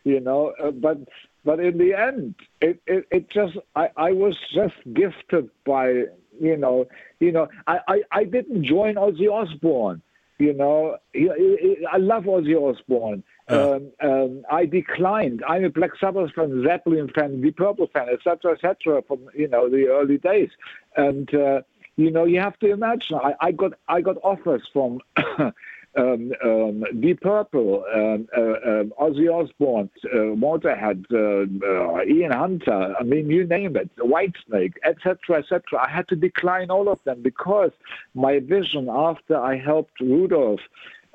you 0.05 0.21
know, 0.21 0.53
uh, 0.63 0.71
but 0.71 0.99
but 1.45 1.61
in 1.61 1.79
the 1.79 1.95
end, 1.95 2.35
it, 2.61 2.81
it, 2.87 3.07
it 3.11 3.31
just 3.31 3.57
I, 3.75 3.89
I 3.97 4.13
was 4.13 4.37
just 4.55 4.75
gifted 4.93 5.49
by 5.65 6.05
you 6.41 6.57
know, 6.57 6.87
you 7.21 7.33
know, 7.33 7.49
I, 7.67 7.79
I, 7.89 8.03
I 8.13 8.25
didn't 8.25 8.65
join 8.65 8.95
Ozzy 8.95 9.31
Osbourne. 9.31 10.03
You 10.39 10.53
know, 10.53 10.97
I 11.17 11.97
love 11.97 12.25
Ozzy 12.25 12.55
Osbourne. 12.55 13.25
Uh. 13.51 13.77
Um, 13.77 13.93
um, 14.09 14.45
I 14.51 14.67
declined. 14.67 15.43
I'm 15.49 15.65
a 15.65 15.71
Black 15.71 15.91
Sabbath 15.99 16.33
fan, 16.35 16.63
Zeppelin 16.65 17.09
fan, 17.09 17.41
Deep 17.41 17.57
Purple 17.57 17.89
fan, 17.93 18.09
etc., 18.09 18.53
etc. 18.53 19.03
From 19.03 19.29
you 19.35 19.49
know 19.49 19.69
the 19.69 19.89
early 19.89 20.19
days, 20.19 20.51
and 20.97 21.33
uh, 21.35 21.63
you 21.97 22.13
know 22.13 22.25
you 22.25 22.39
have 22.41 22.59
to 22.61 22.71
imagine. 22.71 23.17
I, 23.17 23.35
I 23.41 23.53
got 23.53 23.73
I 23.89 24.01
got 24.01 24.17
offers 24.23 24.63
from 24.73 25.01
um, 25.99 26.33
um, 26.45 26.85
Deep 27.01 27.21
Purple, 27.21 27.85
um, 27.93 28.29
uh, 28.37 28.41
um, 28.41 28.93
Ozzy 29.01 29.29
Osbourne, 29.33 29.91
uh, 30.05 30.35
Motorhead, 30.37 31.05
uh, 31.13 31.47
uh, 31.67 32.05
Ian 32.05 32.33
Hunter. 32.33 32.95
I 32.99 33.03
mean, 33.03 33.29
you 33.29 33.47
name 33.47 33.77
it, 33.77 33.91
Whitesnake, 33.97 34.75
etc., 34.85 35.39
etc. 35.39 35.63
I 35.81 35.91
had 35.91 36.09
to 36.09 36.17
decline 36.17 36.71
all 36.71 36.89
of 36.89 37.03
them 37.05 37.23
because 37.23 37.73
my 38.15 38.39
vision 38.39 38.89
after 38.89 39.37
I 39.37 39.57
helped 39.57 40.01
Rudolf 40.01 40.61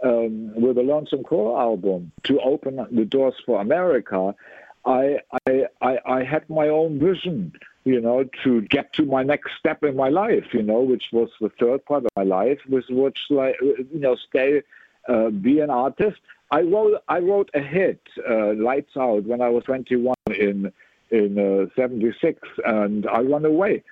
um, 0.03 0.53
with 0.55 0.75
the 0.75 0.81
Lonesome 0.81 1.23
Crow 1.23 1.57
album 1.57 2.11
to 2.23 2.39
open 2.41 2.85
the 2.91 3.05
doors 3.05 3.35
for 3.45 3.61
America, 3.61 4.35
I, 4.85 5.17
I, 5.47 5.65
I, 5.81 5.97
I 6.05 6.23
had 6.23 6.49
my 6.49 6.67
own 6.67 6.99
vision 6.99 7.53
you 7.85 7.99
know, 7.99 8.23
to 8.43 8.61
get 8.61 8.93
to 8.93 9.05
my 9.05 9.23
next 9.23 9.51
step 9.59 9.83
in 9.83 9.95
my 9.95 10.09
life, 10.09 10.45
you 10.53 10.61
know, 10.61 10.81
which 10.81 11.05
was 11.11 11.29
the 11.41 11.49
third 11.59 11.85
part 11.85 12.05
of 12.05 12.11
my 12.15 12.23
life, 12.23 12.59
was 12.69 12.85
which 12.89 13.19
like 13.29 13.55
you 13.61 13.99
know, 13.99 14.15
stay, 14.29 14.63
uh, 15.09 15.29
be 15.29 15.59
an 15.59 15.69
artist. 15.69 16.17
I 16.51 16.61
wrote 16.61 17.01
I 17.09 17.19
wrote 17.19 17.49
a 17.53 17.59
hit, 17.59 18.01
uh, 18.29 18.53
Lights 18.53 18.95
Out, 18.97 19.25
when 19.25 19.41
I 19.41 19.49
was 19.49 19.63
21 19.65 20.15
in 20.27 20.71
in 21.11 21.37
uh, 21.37 21.65
76, 21.75 22.39
and 22.65 23.05
I 23.07 23.19
ran 23.19 23.43
away 23.45 23.83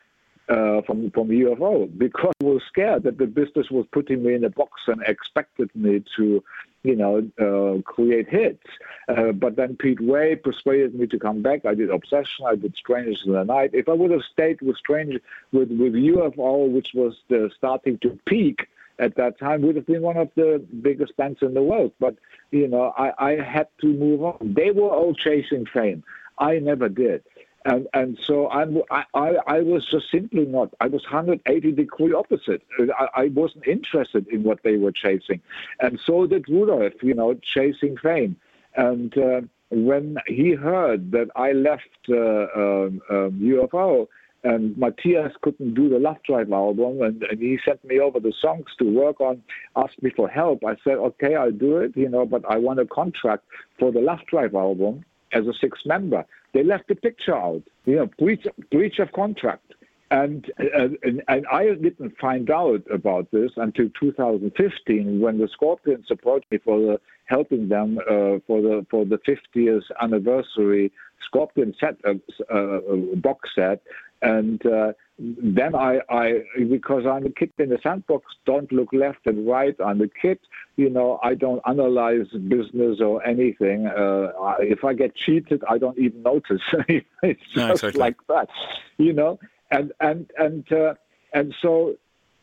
uh, 0.47 0.81
from 0.83 1.11
from 1.11 1.27
UFO 1.27 1.89
because 1.97 2.33
I 2.41 2.45
was 2.45 2.61
scared 2.69 3.03
that 3.03 3.17
the 3.17 3.27
business 3.27 3.69
was 3.69 3.85
putting 3.91 4.23
me 4.23 4.35
in 4.35 4.43
a 4.45 4.49
box 4.49 4.71
and 4.87 5.01
expected 5.01 5.69
me 5.75 6.03
to 6.17 6.41
you 6.83 6.95
know, 6.95 7.29
uh, 7.39 7.81
create 7.83 8.27
hits. 8.29 8.65
Uh, 9.07 9.31
but 9.31 9.55
then 9.55 9.75
Pete 9.77 10.01
Way 10.01 10.35
persuaded 10.35 10.95
me 10.95 11.07
to 11.07 11.19
come 11.19 11.41
back. 11.41 11.65
I 11.65 11.75
did 11.75 11.89
Obsession. 11.89 12.45
I 12.47 12.55
did 12.55 12.75
Strangers 12.75 13.23
in 13.25 13.33
the 13.33 13.43
Night. 13.43 13.71
If 13.73 13.87
I 13.87 13.93
would 13.93 14.11
have 14.11 14.23
stayed 14.31 14.61
with 14.61 14.77
Strange 14.77 15.19
with 15.51 15.69
with 15.69 15.93
UFO, 15.93 16.71
which 16.71 16.89
was 16.93 17.15
starting 17.55 17.97
to 17.99 18.17
peak 18.25 18.67
at 18.99 19.15
that 19.15 19.39
time, 19.39 19.61
would 19.61 19.75
have 19.75 19.87
been 19.87 20.01
one 20.01 20.17
of 20.17 20.29
the 20.35 20.63
biggest 20.81 21.15
bands 21.17 21.39
in 21.41 21.53
the 21.53 21.63
world. 21.63 21.91
But 21.99 22.15
you 22.51 22.67
know, 22.67 22.93
I, 22.97 23.11
I 23.17 23.31
had 23.35 23.67
to 23.81 23.87
move 23.87 24.23
on. 24.23 24.53
They 24.55 24.71
were 24.71 24.89
all 24.89 25.13
chasing 25.13 25.65
fame. 25.73 26.03
I 26.39 26.57
never 26.59 26.89
did 26.89 27.23
and 27.65 27.87
and 27.93 28.17
so 28.25 28.49
I'm, 28.49 28.81
I, 28.89 29.35
I 29.45 29.61
was 29.61 29.85
just 29.85 30.09
simply 30.11 30.45
not. 30.45 30.73
I 30.79 30.87
was 30.87 31.03
180 31.03 31.71
degree 31.71 32.13
opposite. 32.13 32.63
I, 32.79 33.07
I 33.15 33.27
wasn't 33.27 33.67
interested 33.67 34.27
in 34.27 34.43
what 34.43 34.63
they 34.63 34.77
were 34.77 34.91
chasing, 34.91 35.41
and 35.79 35.99
so 36.05 36.25
did 36.25 36.49
Rudolf. 36.49 36.93
You 37.01 37.13
know, 37.13 37.35
chasing 37.41 37.97
fame. 37.97 38.35
And 38.75 39.15
uh, 39.17 39.41
when 39.69 40.17
he 40.27 40.53
heard 40.53 41.11
that 41.11 41.29
I 41.35 41.51
left 41.51 41.89
uh, 42.09 42.15
um, 42.15 43.01
um, 43.09 43.39
UFO 43.41 44.07
and 44.43 44.75
Matthias 44.77 45.33
couldn't 45.41 45.75
do 45.75 45.87
the 45.87 45.99
Love 45.99 46.17
Drive 46.25 46.51
album, 46.51 47.01
and, 47.03 47.21
and, 47.23 47.39
he 47.39 47.59
sent 47.63 47.83
me 47.85 47.99
over 47.99 48.19
the 48.19 48.33
songs 48.41 48.65
to 48.79 48.85
work 48.85 49.21
on, 49.21 49.43
asked 49.75 50.01
me 50.01 50.09
for 50.15 50.27
help. 50.27 50.63
I 50.65 50.77
said, 50.83 50.93
okay, 50.93 51.35
I'll 51.35 51.51
do 51.51 51.77
it, 51.77 51.95
you 51.95 52.09
know, 52.09 52.25
but 52.25 52.43
I 52.49 52.57
want 52.57 52.79
a 52.79 52.85
contract 52.85 53.43
for 53.77 53.91
the 53.91 53.99
Love 53.99 54.25
Drive 54.27 54.55
album 54.55 55.05
as 55.33 55.47
a 55.47 55.53
sixth 55.53 55.85
member. 55.85 56.25
They 56.53 56.63
left 56.63 56.87
the 56.87 56.95
picture 56.95 57.35
out, 57.35 57.63
you 57.85 57.95
know, 57.95 58.09
breach, 58.19 58.45
breach 58.71 58.99
of 58.99 59.11
contract. 59.13 59.73
And, 60.11 60.51
uh, 60.59 60.89
and, 61.03 61.23
and 61.29 61.45
I 61.49 61.73
didn't 61.75 62.17
find 62.19 62.51
out 62.51 62.83
about 62.91 63.31
this 63.31 63.51
until 63.55 63.87
2015 63.97 65.21
when 65.21 65.37
the 65.37 65.47
Scorpions 65.47 66.07
approached 66.09 66.51
me 66.51 66.57
for 66.57 66.79
the, 66.79 66.99
helping 67.25 67.69
them 67.69 67.97
uh, 67.99 68.43
for 68.45 68.61
the 68.61 68.85
for 68.91 69.05
the 69.05 69.19
50th 69.19 69.83
anniversary 70.01 70.91
Scorpion 71.25 71.73
set 71.79 71.95
uh, 72.03 72.15
uh 72.53 73.15
box 73.15 73.51
set, 73.55 73.81
and 74.21 74.65
uh, 74.65 74.91
then 75.21 75.75
I, 75.75 75.99
I, 76.09 76.43
because 76.69 77.05
I'm 77.05 77.27
a 77.27 77.29
kid 77.29 77.51
in 77.59 77.69
the 77.69 77.79
sandbox, 77.83 78.25
don't 78.45 78.71
look 78.71 78.91
left 78.91 79.19
and 79.25 79.47
right. 79.47 79.75
I'm 79.83 80.01
a 80.01 80.07
kid, 80.07 80.39
you 80.77 80.89
know, 80.89 81.19
I 81.21 81.35
don't 81.35 81.61
analyze 81.67 82.27
business 82.47 82.99
or 83.01 83.25
anything. 83.25 83.85
Uh, 83.85 84.31
if 84.59 84.83
I 84.83 84.93
get 84.93 85.15
cheated, 85.15 85.63
I 85.69 85.77
don't 85.77 85.97
even 85.99 86.23
notice. 86.23 86.61
it's 86.89 87.07
just 87.43 87.55
no, 87.55 87.71
exactly. 87.71 87.99
like 87.99 88.17
that, 88.29 88.49
you 88.97 89.13
know, 89.13 89.39
and, 89.69 89.91
and, 89.99 90.31
and, 90.39 90.71
uh, 90.73 90.95
and 91.33 91.53
so, 91.61 91.95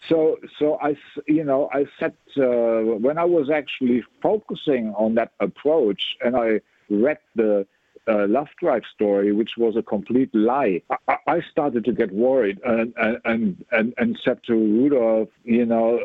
so, 0.09 0.37
so 0.61 0.79
I, 0.81 0.97
you 1.27 1.43
know, 1.43 1.69
I 1.73 1.87
said, 1.99 2.15
uh, 2.37 2.97
when 2.97 3.19
I 3.19 3.25
was 3.25 3.51
actually 3.51 4.05
focusing 4.23 4.95
on 4.97 5.17
that 5.17 5.33
approach 5.41 6.17
and 6.25 6.37
I 6.37 6.61
read 6.89 7.19
the, 7.35 7.67
uh, 8.09 8.27
Love 8.27 8.49
Drive 8.61 8.83
story, 8.95 9.33
which 9.33 9.53
was 9.57 9.77
a 9.77 9.83
complete 9.83 10.35
lie, 10.35 10.83
I, 11.09 11.17
I 11.27 11.41
started 11.51 11.85
to 11.85 11.93
get 11.93 12.13
worried 12.13 12.59
and, 12.65 12.95
and, 13.25 13.65
and, 13.71 13.95
and 13.99 14.19
said 14.25 14.41
to 14.47 14.55
Rudolf, 14.55 15.29
you 15.45 15.67
know, 15.67 16.01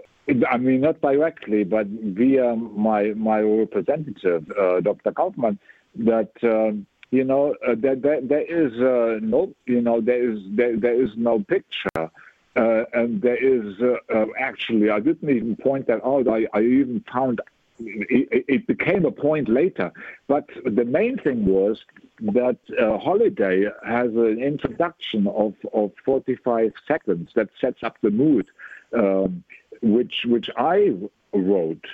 I 0.50 0.58
mean, 0.58 0.82
not 0.82 1.02
directly, 1.02 1.64
but 1.64 1.88
via 1.88 2.56
my 2.56 3.14
my 3.14 3.42
representative, 3.42 4.50
uh, 4.58 4.80
Dr. 4.80 5.12
Kaufman, 5.12 5.60
that 5.96 6.32
um, 6.44 6.86
you 7.12 7.26
know 7.26 7.56
uh, 7.68 7.76
that 7.80 8.02
there, 8.02 8.22
there 8.22 8.42
is 8.42 8.72
uh, 8.80 9.20
no, 9.22 9.54
you 9.66 9.82
know, 9.82 10.00
there 10.00 10.32
is 10.32 10.40
there, 10.48 10.78
there 10.78 11.02
is 11.02 11.10
no 11.18 11.40
picture, 11.40 12.10
uh, 12.56 12.84
and 12.94 13.22
there 13.22 13.36
is 13.36 13.76
uh, 13.82 13.96
uh, 14.14 14.28
actually 14.40 14.90
I 14.90 15.02
didn't 15.02 15.30
even 15.30 15.58
point 15.58 15.88
that 15.88 16.04
out. 16.06 16.30
I, 16.30 16.48
I 16.54 16.62
even 16.62 17.04
found 17.12 17.42
it, 17.88 18.46
it, 18.48 18.68
became 18.68 19.06
a 19.06 19.12
point 19.12 19.50
later. 19.50 19.92
But 20.28 20.50
the 20.66 20.86
main 20.86 21.18
thing 21.18 21.46
was 21.46 21.82
that 22.22 22.58
uh, 22.80 22.98
Holiday 22.98 23.66
has 23.86 24.10
an 24.10 24.42
introduction 24.42 25.28
of, 25.28 25.54
of 25.74 25.92
45 26.06 26.74
seconds 26.88 27.32
that 27.36 27.50
sets 27.60 27.84
up 27.84 27.98
the 28.02 28.12
mood, 28.12 28.48
um, 28.94 29.44
which 29.82 30.26
which 30.26 30.50
I 30.58 30.94
wrote, 31.34 31.86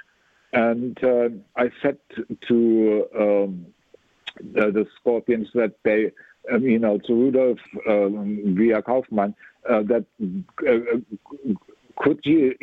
and 0.54 1.02
uh, 1.04 1.30
I 1.56 1.72
said 1.82 1.98
to 2.48 3.08
um, 3.18 3.66
the, 4.42 4.72
the, 4.72 4.88
Scorpions 5.00 5.50
that 5.54 5.76
they. 5.84 6.12
Um, 6.50 6.64
you 6.64 6.80
know, 6.80 6.98
to 6.98 7.14
Rudolf 7.14 7.60
um, 7.88 8.56
via 8.58 8.82
Kaufmann, 8.82 9.36
uh, 9.70 9.84
that 9.84 10.06
uh, 10.68 10.98
could 11.98 12.22
you 12.24 12.56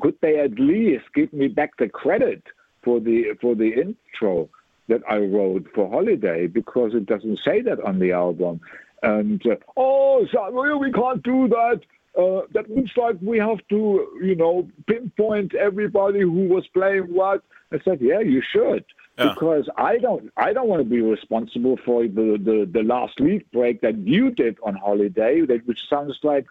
could 0.00 0.16
they 0.20 0.38
at 0.38 0.58
least 0.58 1.04
give 1.14 1.32
me 1.32 1.48
back 1.48 1.76
the 1.76 1.88
credit 1.88 2.42
for 2.84 3.00
the 3.00 3.36
for 3.40 3.54
the 3.54 3.72
intro 3.72 4.48
that 4.88 5.02
I 5.08 5.18
wrote 5.18 5.66
for 5.74 5.88
Holiday 5.88 6.46
because 6.46 6.92
it 6.94 7.06
doesn't 7.06 7.40
say 7.44 7.62
that 7.62 7.80
on 7.80 7.98
the 7.98 8.12
album. 8.12 8.60
And 9.02 9.42
uh, 9.46 9.56
oh, 9.76 10.26
sorry, 10.32 10.76
we 10.76 10.92
can't 10.92 11.22
do 11.22 11.48
that. 11.48 11.80
Uh, 12.16 12.42
that 12.52 12.70
looks 12.70 12.92
like 12.96 13.16
we 13.20 13.38
have 13.38 13.58
to, 13.68 14.06
you 14.22 14.36
know, 14.36 14.68
pinpoint 14.86 15.54
everybody 15.54 16.20
who 16.20 16.46
was 16.48 16.66
playing 16.72 17.12
what. 17.12 17.42
I 17.72 17.78
said, 17.84 17.98
yeah, 18.00 18.20
you 18.20 18.40
should. 18.52 18.84
Yeah. 19.18 19.32
Because 19.34 19.68
I 19.76 19.98
don't, 19.98 20.30
I 20.36 20.52
don't 20.52 20.68
want 20.68 20.82
to 20.82 20.88
be 20.88 21.00
responsible 21.00 21.76
for 21.84 22.02
the, 22.04 22.38
the, 22.42 22.68
the 22.72 22.82
last 22.82 23.18
lead 23.18 23.44
break 23.52 23.80
that 23.80 23.98
you 23.98 24.30
did 24.30 24.58
on 24.62 24.74
holiday, 24.74 25.40
that 25.46 25.66
which 25.66 25.78
sounds 25.90 26.18
like, 26.22 26.46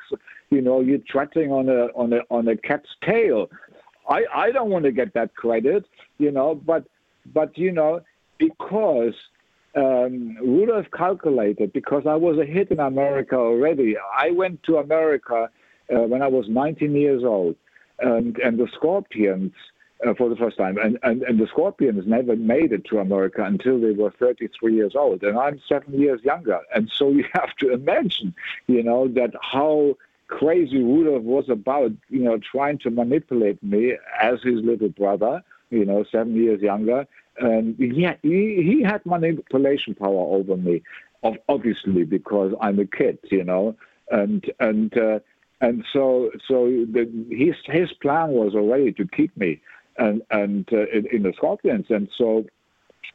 you 0.50 0.62
know, 0.62 0.82
you're 0.82 1.00
trotting 1.08 1.52
on 1.52 1.70
a 1.70 1.88
on 1.96 2.14
a 2.14 2.20
on 2.30 2.48
a 2.48 2.56
cat's 2.56 2.90
tail. 3.04 3.50
I, 4.08 4.26
I 4.34 4.52
don't 4.52 4.70
want 4.70 4.86
to 4.86 4.92
get 4.92 5.14
that 5.14 5.36
credit, 5.36 5.86
you 6.18 6.32
know, 6.32 6.56
but 6.56 6.86
but 7.34 7.58
you 7.58 7.72
know 7.72 8.02
because 8.38 9.14
um, 9.76 10.38
Rudolf 10.42 10.88
calculated 10.94 11.74
because 11.74 12.04
I 12.06 12.16
was 12.16 12.38
a 12.38 12.46
hit 12.46 12.72
in 12.72 12.80
America 12.80 13.36
already. 13.36 13.96
I 13.98 14.32
went 14.32 14.62
to 14.64 14.78
America 14.78 15.50
uh, 15.94 16.00
when 16.00 16.22
I 16.22 16.28
was 16.28 16.48
19 16.48 16.96
years 16.96 17.24
old, 17.24 17.56
and 18.00 18.38
and 18.40 18.58
the 18.58 18.68
Scorpions. 18.74 19.54
Uh, 20.06 20.14
for 20.14 20.28
the 20.28 20.36
first 20.36 20.58
time, 20.58 20.78
and, 20.78 21.00
and 21.04 21.22
and 21.24 21.40
the 21.40 21.48
Scorpions 21.48 22.06
never 22.06 22.36
made 22.36 22.74
it 22.74 22.84
to 22.84 23.00
America 23.00 23.42
until 23.42 23.80
they 23.80 23.92
were 23.92 24.12
33 24.12 24.76
years 24.76 24.96
old, 24.96 25.24
and 25.24 25.38
I'm 25.38 25.62
seven 25.70 25.98
years 25.98 26.20
younger. 26.24 26.60
And 26.76 26.92
so 26.94 27.10
you 27.10 27.24
have 27.34 27.56
to 27.60 27.72
imagine, 27.72 28.36
you 28.68 28.84
know, 28.84 29.08
that 29.10 29.32
how 29.42 29.96
crazy 30.40 30.82
Rudolf 30.82 31.24
was 31.24 31.46
about, 31.50 31.92
you 32.10 32.20
know, 32.20 32.40
trying 32.40 32.80
to 32.80 32.90
manipulate 32.90 33.62
me 33.62 33.94
as 34.22 34.42
his 34.44 34.60
little 34.64 34.90
brother, 34.90 35.44
you 35.70 35.86
know, 35.86 36.04
seven 36.12 36.36
years 36.36 36.62
younger. 36.62 37.06
And 37.38 37.76
he, 37.78 38.08
he, 38.22 38.64
he 38.64 38.84
had 38.84 39.06
manipulation 39.06 39.96
power 39.96 40.36
over 40.36 40.58
me, 40.58 40.82
obviously, 41.48 42.04
because 42.04 42.54
I'm 42.62 42.80
a 42.80 42.86
kid, 42.86 43.20
you 43.32 43.44
know. 43.44 43.76
And, 44.12 44.44
and, 44.60 44.98
uh, 44.98 45.20
and 45.62 45.86
so, 45.94 46.32
so 46.48 46.66
the, 46.66 47.10
his, 47.30 47.56
his 47.66 47.92
plan 48.02 48.30
was 48.30 48.54
already 48.56 48.92
to 48.94 49.08
keep 49.08 49.36
me 49.38 49.62
and, 49.98 50.22
and 50.32 50.68
uh, 50.74 50.88
in, 50.88 51.08
in 51.12 51.24
the 51.24 51.34
Scorpions. 51.38 51.86
And 51.90 52.10
so 52.18 52.46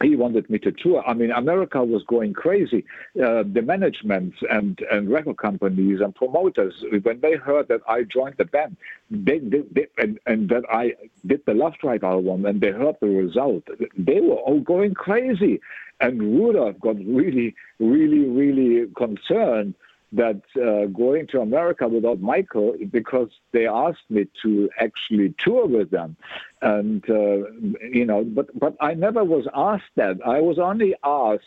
he 0.03 0.15
wanted 0.15 0.49
me 0.49 0.59
to 0.61 0.71
tour. 0.71 1.03
I 1.07 1.15
mean, 1.15 1.33
America 1.33 1.83
was 1.83 2.03
going 2.05 2.33
crazy. 2.33 2.85
Uh, 3.17 3.43
the 3.53 3.63
management 3.63 4.35
and, 4.49 4.79
and 4.93 5.11
record 5.11 5.39
companies 5.39 6.01
and 6.01 6.15
promoters, 6.15 6.75
when 7.03 7.21
they 7.21 7.35
heard 7.35 7.69
that 7.69 7.81
I 7.89 8.05
joined 8.05 8.37
the 8.39 8.45
band, 8.45 8.77
they, 9.11 9.41
they, 9.41 9.63
they 9.73 9.87
and, 9.99 10.21
and 10.27 10.49
that 10.51 10.63
I 10.71 10.95
did 11.27 11.45
the 11.47 11.55
Love 11.55 11.75
Drive 11.81 12.05
album, 12.05 12.47
and 12.47 12.61
they 12.61 12.71
heard 12.71 12.97
the 13.01 13.09
result, 13.09 13.65
they 13.97 14.21
were 14.21 14.37
all 14.37 14.61
going 14.61 14.95
crazy. 14.95 15.61
And 16.01 16.21
Rudolf 16.21 16.79
got 16.81 16.97
really, 17.05 17.57
really, 17.81 18.29
really 18.29 18.87
concerned 18.97 19.75
that 20.13 20.41
uh, 20.57 20.87
going 20.87 21.27
to 21.29 21.41
America 21.41 21.87
without 21.87 22.21
Michael 22.21 22.75
because 22.91 23.29
they 23.53 23.67
asked 23.67 24.09
me 24.09 24.27
to 24.43 24.71
actually 24.81 25.35
tour 25.39 25.67
with 25.67 25.91
them, 25.91 26.17
and 26.63 27.09
uh, 27.11 27.51
you 27.83 28.05
know, 28.07 28.25
but 28.25 28.59
but 28.59 28.77
I 28.81 28.95
never 28.95 29.23
was 29.25 29.47
asked 29.55 29.93
that. 29.97 30.17
I 30.25 30.41
was 30.41 30.59
only 30.59 30.95
asked, 31.05 31.45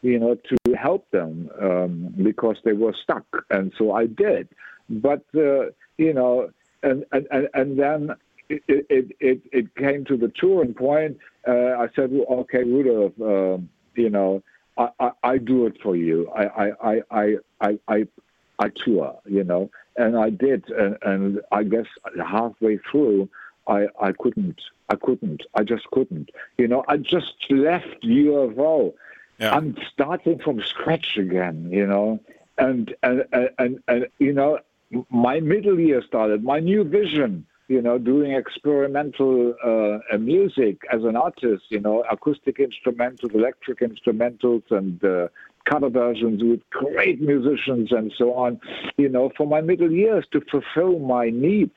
you 0.00 0.18
know, 0.18 0.36
to 0.36 0.74
help 0.74 1.10
them 1.10 1.50
um, 1.60 2.14
because 2.22 2.56
they 2.64 2.72
were 2.72 2.94
stuck, 2.94 3.26
and 3.50 3.72
so 3.76 3.92
I 3.92 4.06
did. 4.06 4.48
But 4.88 5.24
uh, 5.36 5.66
you 5.98 6.14
know, 6.14 6.50
and 6.82 7.04
and 7.12 7.48
and 7.54 7.78
then. 7.78 8.14
It, 8.50 8.62
it, 8.66 9.14
it, 9.20 9.42
it 9.52 9.76
came 9.76 10.06
to 10.06 10.16
the 10.16 10.32
touring 10.40 10.72
point. 10.72 11.18
Uh, 11.46 11.76
I 11.76 11.88
said, 11.94 12.10
well, 12.10 12.40
okay, 12.40 12.64
Rudolf, 12.64 13.12
um, 13.20 13.68
you 13.94 14.08
know, 14.08 14.42
I, 14.78 14.90
I, 15.00 15.10
I, 15.24 15.38
do 15.38 15.66
it 15.66 15.76
for 15.82 15.96
you. 15.96 16.30
I, 16.30 16.46
I, 16.46 17.02
I, 17.10 17.36
I, 17.60 17.78
I, 17.88 18.06
I 18.58 18.68
tour, 18.68 19.18
you 19.26 19.44
know, 19.44 19.70
and 19.96 20.16
I 20.16 20.30
did, 20.30 20.70
and, 20.70 20.96
and 21.02 21.40
I 21.52 21.64
guess 21.64 21.86
halfway 22.24 22.78
through, 22.78 23.28
I, 23.66 23.88
I 24.00 24.12
couldn't, 24.12 24.60
I 24.88 24.96
couldn't, 24.96 25.42
I 25.54 25.64
just 25.64 25.90
couldn't, 25.90 26.30
you 26.56 26.68
know. 26.68 26.84
I 26.88 26.96
just 26.96 27.34
left 27.50 28.02
UFO. 28.02 28.94
Yeah. 29.38 29.54
I'm 29.54 29.76
starting 29.92 30.38
from 30.38 30.62
scratch 30.62 31.16
again, 31.18 31.68
you 31.70 31.86
know, 31.86 32.20
and 32.56 32.94
and 33.02 33.24
and 33.32 33.50
and, 33.58 33.82
and 33.86 34.06
you 34.18 34.32
know, 34.32 34.58
my 35.10 35.40
middle 35.40 35.78
year 35.78 36.02
started, 36.02 36.42
my 36.42 36.60
new 36.60 36.82
vision 36.84 37.46
you 37.68 37.82
know, 37.82 37.98
doing 37.98 38.32
experimental 38.32 39.54
uh, 39.62 40.16
music 40.18 40.82
as 40.90 41.04
an 41.04 41.16
artist, 41.16 41.64
you 41.68 41.80
know, 41.80 42.02
acoustic 42.10 42.58
instrumentals, 42.58 43.34
electric 43.34 43.80
instrumentals, 43.80 44.62
and 44.70 45.04
uh, 45.04 45.28
cover 45.66 45.90
versions 45.90 46.42
with 46.42 46.60
great 46.70 47.20
musicians 47.20 47.92
and 47.92 48.12
so 48.16 48.32
on, 48.32 48.58
you 48.96 49.08
know, 49.08 49.30
for 49.36 49.46
my 49.46 49.60
middle 49.60 49.92
years 49.92 50.26
to 50.32 50.40
fulfill 50.50 50.98
my 50.98 51.28
needs 51.28 51.76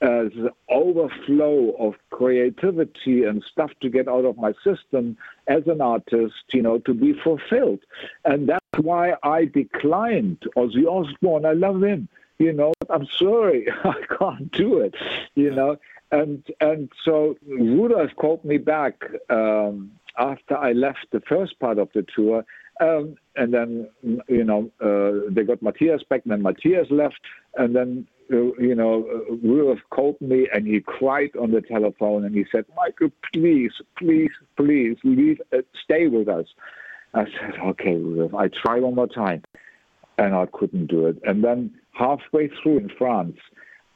as 0.00 0.30
overflow 0.70 1.74
of 1.78 1.94
creativity 2.10 3.24
and 3.24 3.42
stuff 3.42 3.70
to 3.82 3.90
get 3.90 4.06
out 4.08 4.24
of 4.24 4.36
my 4.38 4.52
system 4.64 5.16
as 5.48 5.66
an 5.66 5.80
artist, 5.80 6.34
you 6.52 6.62
know, 6.62 6.78
to 6.78 6.94
be 6.94 7.12
fulfilled. 7.12 7.80
And 8.24 8.48
that's 8.48 8.80
why 8.80 9.14
I 9.24 9.46
declined 9.46 10.38
Ozzy 10.56 10.86
Osbourne. 10.86 11.44
I 11.44 11.52
love 11.52 11.82
him 11.82 12.08
you 12.38 12.52
know, 12.52 12.72
I'm 12.90 13.06
sorry, 13.18 13.66
I 13.84 13.94
can't 14.18 14.50
do 14.52 14.80
it, 14.80 14.94
you 15.34 15.54
know. 15.54 15.76
And 16.10 16.42
and 16.60 16.90
so 17.04 17.36
Rudolf 17.46 18.10
called 18.16 18.44
me 18.44 18.56
back 18.58 19.02
um, 19.28 19.92
after 20.18 20.56
I 20.56 20.72
left 20.72 21.06
the 21.12 21.20
first 21.20 21.58
part 21.60 21.78
of 21.78 21.90
the 21.94 22.04
tour, 22.14 22.44
um, 22.80 23.16
and 23.36 23.52
then 23.52 23.88
you 24.26 24.44
know 24.44 24.70
uh, 24.80 25.28
they 25.30 25.42
got 25.42 25.62
Matthias 25.62 26.02
back, 26.08 26.22
and 26.24 26.32
then 26.32 26.42
Matthias 26.42 26.86
left, 26.90 27.20
and 27.56 27.76
then 27.76 28.06
uh, 28.32 28.52
you 28.58 28.74
know 28.74 29.06
Rudolf 29.42 29.80
called 29.90 30.20
me 30.20 30.48
and 30.52 30.66
he 30.66 30.80
cried 30.80 31.30
on 31.40 31.50
the 31.50 31.60
telephone 31.60 32.24
and 32.24 32.34
he 32.34 32.44
said, 32.50 32.64
Michael, 32.76 33.10
please, 33.32 33.72
please, 33.98 34.30
please 34.56 34.96
leave, 35.04 35.40
uh, 35.52 35.58
stay 35.82 36.06
with 36.06 36.28
us. 36.28 36.46
I 37.14 37.24
said, 37.24 37.54
okay, 37.62 37.96
Rudolf, 37.96 38.34
I 38.34 38.48
try 38.48 38.80
one 38.80 38.94
more 38.94 39.08
time, 39.08 39.42
and 40.16 40.34
I 40.34 40.46
couldn't 40.52 40.86
do 40.86 41.06
it, 41.06 41.18
and 41.24 41.42
then 41.44 41.72
halfway 41.98 42.48
through 42.48 42.78
in 42.78 42.88
France, 42.88 43.36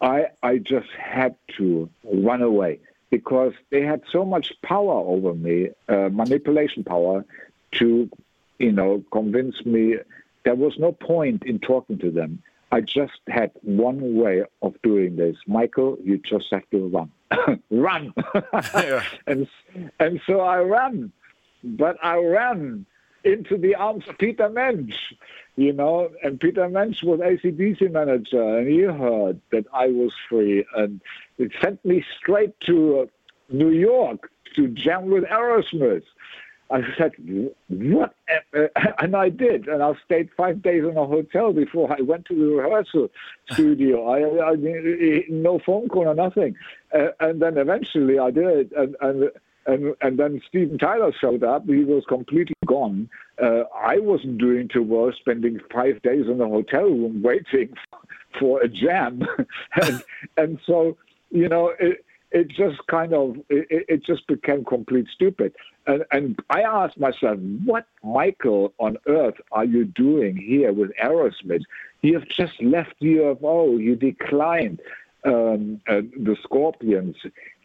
I, 0.00 0.26
I 0.42 0.58
just 0.58 0.88
had 0.98 1.36
to 1.56 1.88
run 2.04 2.42
away 2.42 2.80
because 3.10 3.52
they 3.70 3.82
had 3.82 4.02
so 4.10 4.24
much 4.24 4.52
power 4.62 4.92
over 4.92 5.34
me, 5.34 5.68
uh, 5.88 6.08
manipulation 6.10 6.82
power, 6.82 7.24
to, 7.72 8.10
you 8.58 8.72
know, 8.72 9.04
convince 9.12 9.64
me 9.64 9.96
there 10.44 10.56
was 10.56 10.78
no 10.78 10.92
point 10.92 11.44
in 11.44 11.60
talking 11.60 11.98
to 11.98 12.10
them. 12.10 12.42
I 12.72 12.80
just 12.80 13.20
had 13.28 13.52
one 13.62 14.16
way 14.16 14.44
of 14.62 14.74
doing 14.82 15.16
this. 15.16 15.36
Michael, 15.46 15.98
you 16.02 16.18
just 16.18 16.46
have 16.50 16.68
to 16.70 16.88
run. 16.88 17.60
run! 17.70 18.14
and, 19.26 19.46
and 20.00 20.20
so 20.26 20.40
I 20.40 20.58
ran. 20.58 21.12
But 21.62 22.02
I 22.02 22.16
ran 22.16 22.86
into 23.24 23.56
the 23.56 23.74
arms 23.76 24.04
of 24.08 24.18
Peter 24.18 24.48
Mensch 24.48 24.96
you 25.56 25.72
know, 25.72 26.10
and 26.22 26.40
Peter 26.40 26.68
Mensch 26.68 27.02
was 27.02 27.20
AC/DC 27.20 27.90
manager, 27.90 28.58
and 28.58 28.68
he 28.68 28.80
heard 28.80 29.40
that 29.50 29.66
I 29.72 29.88
was 29.88 30.12
free, 30.28 30.64
and 30.76 31.00
it 31.38 31.52
sent 31.60 31.84
me 31.84 32.04
straight 32.18 32.58
to 32.60 33.00
uh, 33.00 33.06
New 33.50 33.70
York 33.70 34.30
to 34.56 34.68
jam 34.68 35.10
with 35.10 35.24
Aerosmith. 35.24 36.04
I 36.70 36.80
said, 36.96 37.12
what? 37.68 38.14
And 38.98 39.14
I 39.14 39.28
did. 39.28 39.68
And 39.68 39.82
I 39.82 39.92
stayed 40.04 40.30
five 40.36 40.62
days 40.62 40.84
in 40.84 40.96
a 40.96 41.06
hotel 41.06 41.52
before 41.52 41.92
I 41.92 42.00
went 42.00 42.24
to 42.26 42.34
the 42.34 42.56
rehearsal 42.62 43.08
studio. 43.50 44.08
I, 44.08 44.52
I 44.52 45.24
no 45.28 45.58
phone 45.58 45.88
call 45.88 46.08
or 46.08 46.14
nothing. 46.14 46.56
Uh, 46.94 47.08
and 47.20 47.42
then 47.42 47.58
eventually 47.58 48.18
I 48.18 48.30
did. 48.30 48.72
And, 48.72 48.96
and 49.00 49.30
and 49.66 49.94
and 50.00 50.18
then 50.18 50.40
Steven 50.48 50.78
Tyler 50.78 51.12
showed 51.20 51.44
up. 51.44 51.66
He 51.66 51.84
was 51.84 52.04
completely 52.08 52.54
gone. 52.66 53.08
Uh, 53.42 53.64
I 53.74 53.98
wasn't 53.98 54.38
doing 54.38 54.68
too 54.68 54.82
well, 54.82 55.12
spending 55.18 55.60
five 55.72 56.02
days 56.02 56.26
in 56.26 56.40
a 56.40 56.48
hotel 56.48 56.84
room 56.84 57.22
waiting 57.22 57.74
for 58.38 58.60
a 58.60 58.68
jam, 58.68 59.22
and 59.82 60.02
and 60.36 60.58
so 60.66 60.96
you 61.30 61.48
know 61.48 61.72
it 61.78 62.04
it 62.30 62.48
just 62.48 62.86
kind 62.88 63.12
of 63.12 63.36
it, 63.48 63.84
it 63.88 64.04
just 64.04 64.26
became 64.26 64.64
complete 64.64 65.06
stupid. 65.14 65.54
And 65.86 66.04
and 66.10 66.38
I 66.50 66.62
asked 66.62 66.98
myself, 66.98 67.38
what 67.64 67.86
Michael 68.02 68.72
on 68.78 68.96
earth 69.06 69.40
are 69.52 69.64
you 69.64 69.84
doing 69.84 70.36
here 70.36 70.72
with 70.72 70.90
Aerosmith? 71.02 71.62
You 72.02 72.14
have 72.14 72.28
just 72.28 72.60
left 72.62 73.00
UFO. 73.00 73.80
You 73.80 73.96
declined 73.96 74.80
um, 75.24 75.80
uh, 75.88 76.02
the 76.16 76.36
Scorpions 76.42 77.16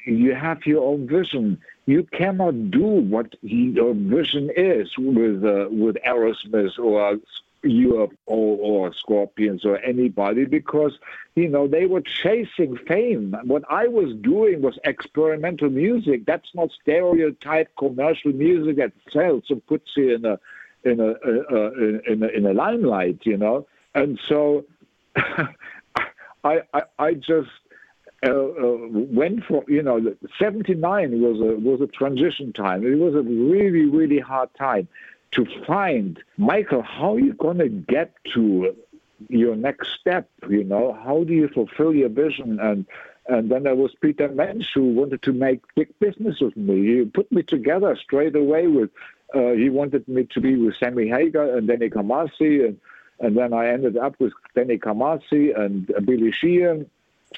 you 0.07 0.33
have 0.35 0.65
your 0.65 0.83
own 0.83 1.07
vision. 1.07 1.59
You 1.85 2.03
cannot 2.03 2.71
do 2.71 2.85
what 2.85 3.35
your 3.41 3.93
vision 3.93 4.49
is 4.55 4.97
with 4.97 5.43
uh, 5.43 5.67
with 5.69 5.97
Aerosmith 6.05 6.79
or 6.79 7.17
Europe 7.63 8.13
or, 8.25 8.57
or 8.59 8.93
Scorpions 8.93 9.65
or 9.65 9.77
anybody 9.79 10.45
because 10.45 10.97
you 11.35 11.47
know 11.49 11.67
they 11.67 11.85
were 11.85 12.01
chasing 12.01 12.77
fame. 12.87 13.35
What 13.43 13.63
I 13.69 13.87
was 13.87 14.13
doing 14.15 14.61
was 14.61 14.79
experimental 14.83 15.69
music. 15.69 16.25
That's 16.25 16.49
not 16.53 16.69
stereotype 16.81 17.69
commercial 17.77 18.31
music 18.31 18.77
that 18.77 18.93
sells 19.11 19.43
and 19.49 19.65
puts 19.67 19.91
you 19.95 20.15
in 20.15 20.25
a 20.25 20.39
in 20.83 20.99
a, 20.99 21.11
uh, 21.11 21.71
in 22.07 22.23
a 22.23 22.27
in 22.27 22.45
a 22.45 22.53
limelight. 22.53 23.19
You 23.23 23.37
know, 23.37 23.67
and 23.93 24.19
so 24.27 24.65
I, 26.43 26.61
I 26.73 26.81
I 26.99 27.13
just 27.13 27.49
uh, 28.25 28.29
uh, 28.29 28.77
went 28.91 29.43
for 29.43 29.63
you 29.67 29.83
know 29.83 30.15
79 30.39 31.21
was 31.21 31.39
a 31.39 31.55
was 31.59 31.81
a 31.81 31.87
transition 31.87 32.51
time 32.51 32.85
it 32.85 32.97
was 32.97 33.13
a 33.13 33.21
really 33.21 33.85
really 33.85 34.19
hard 34.19 34.49
time 34.55 34.87
to 35.31 35.45
find 35.65 36.23
michael 36.37 36.81
how 36.81 37.15
are 37.15 37.19
you 37.19 37.33
going 37.33 37.59
to 37.59 37.69
get 37.69 38.13
to 38.33 38.75
your 39.29 39.55
next 39.55 39.89
step 39.99 40.27
you 40.49 40.63
know 40.63 40.93
how 41.03 41.23
do 41.23 41.33
you 41.33 41.47
fulfill 41.47 41.93
your 41.93 42.09
vision 42.09 42.59
and 42.59 42.87
and 43.29 43.51
then 43.51 43.63
there 43.63 43.75
was 43.75 43.93
Peter 44.01 44.29
Mensch 44.29 44.67
who 44.73 44.93
wanted 44.93 45.21
to 45.23 45.33
make 45.33 45.61
big 45.75 45.89
business 45.99 46.39
with 46.39 46.55
me. 46.55 46.97
He 46.97 47.03
put 47.05 47.29
me 47.31 47.43
together 47.43 47.95
straight 48.01 48.35
away 48.37 48.67
with, 48.67 48.89
uh, 49.33 49.51
he 49.51 49.69
wanted 49.69 50.07
me 50.07 50.27
to 50.31 50.39
be 50.39 50.55
with 50.55 50.77
Sammy 50.77 51.09
Hagar 51.09 51.57
and 51.57 51.67
Danny 51.67 51.89
Carmassi. 51.89 52.65
And, 52.65 52.79
and 53.19 53.35
then 53.35 53.51
I 53.51 53.67
ended 53.67 53.97
up 53.97 54.15
with 54.19 54.31
Danny 54.55 54.77
Carmassi 54.77 55.59
and 55.59 55.91
uh, 55.91 55.99
Billy 55.99 56.31
Sheehan 56.31 56.89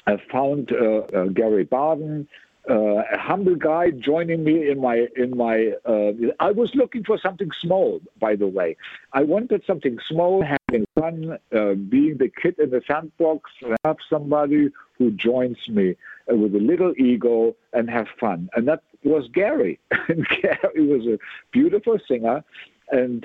I 0.06 0.16
found 0.30 0.72
uh, 0.72 1.00
uh, 1.14 1.24
Gary 1.26 1.64
Barden, 1.64 2.28
uh, 2.68 3.02
a 3.12 3.18
humble 3.18 3.56
guy 3.56 3.90
joining 3.90 4.44
me 4.44 4.68
in 4.70 4.80
my 4.80 5.06
in 5.16 5.36
my. 5.36 5.72
Uh, 5.84 6.12
I 6.38 6.50
was 6.50 6.74
looking 6.74 7.04
for 7.04 7.18
something 7.18 7.50
small, 7.60 8.00
by 8.20 8.36
the 8.36 8.46
way. 8.46 8.76
I 9.12 9.22
wanted 9.22 9.64
something 9.66 9.98
small, 10.06 10.42
having 10.42 10.86
fun, 10.98 11.38
uh, 11.56 11.74
being 11.74 12.18
the 12.18 12.28
kid 12.28 12.58
in 12.58 12.70
the 12.70 12.82
sandbox, 12.86 13.50
have 13.84 13.96
somebody 14.08 14.70
who 14.98 15.10
joins 15.12 15.56
me 15.68 15.96
uh, 16.30 16.36
with 16.36 16.54
a 16.54 16.58
little 16.58 16.92
ego 16.98 17.56
and 17.72 17.88
have 17.88 18.08
fun. 18.18 18.50
And 18.54 18.68
that 18.68 18.82
was 19.04 19.26
Gary. 19.32 19.80
and 20.08 20.26
Gary 20.28 20.86
was 20.86 21.06
a 21.06 21.18
beautiful 21.52 21.98
singer, 22.06 22.44
and 22.90 23.24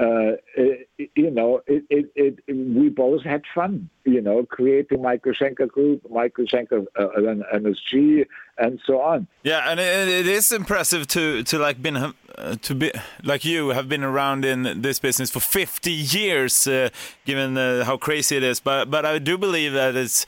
uh, 0.00 0.36
it, 0.56 0.88
you 1.14 1.30
know, 1.30 1.60
it, 1.66 1.84
it, 1.90 2.10
it, 2.14 2.38
we 2.48 2.88
both 2.88 3.22
had 3.22 3.42
fun, 3.54 3.90
you 4.04 4.22
know, 4.22 4.44
creating 4.44 5.02
Michael 5.02 5.32
Group, 5.68 6.10
Michael 6.10 6.46
Schenker 6.46 6.86
uh, 6.98 7.08
and 7.28 7.44
MSG, 7.54 8.26
and 8.56 8.80
so 8.86 9.00
on. 9.02 9.26
Yeah, 9.42 9.70
and 9.70 9.78
it, 9.78 10.08
it 10.08 10.26
is 10.26 10.50
impressive 10.50 11.06
to 11.08 11.42
to 11.42 11.58
like 11.58 11.82
been 11.82 11.96
uh, 11.96 12.56
to 12.62 12.74
be 12.74 12.90
like 13.22 13.44
you 13.44 13.70
have 13.70 13.88
been 13.88 14.02
around 14.02 14.46
in 14.46 14.80
this 14.80 14.98
business 14.98 15.30
for 15.30 15.40
50 15.40 15.90
years, 15.90 16.66
uh, 16.66 16.88
given 17.26 17.58
uh, 17.58 17.84
how 17.84 17.98
crazy 17.98 18.36
it 18.36 18.42
is. 18.42 18.60
But 18.60 18.90
but 18.90 19.04
I 19.04 19.18
do 19.18 19.36
believe 19.36 19.74
that 19.74 19.94
it's 19.94 20.24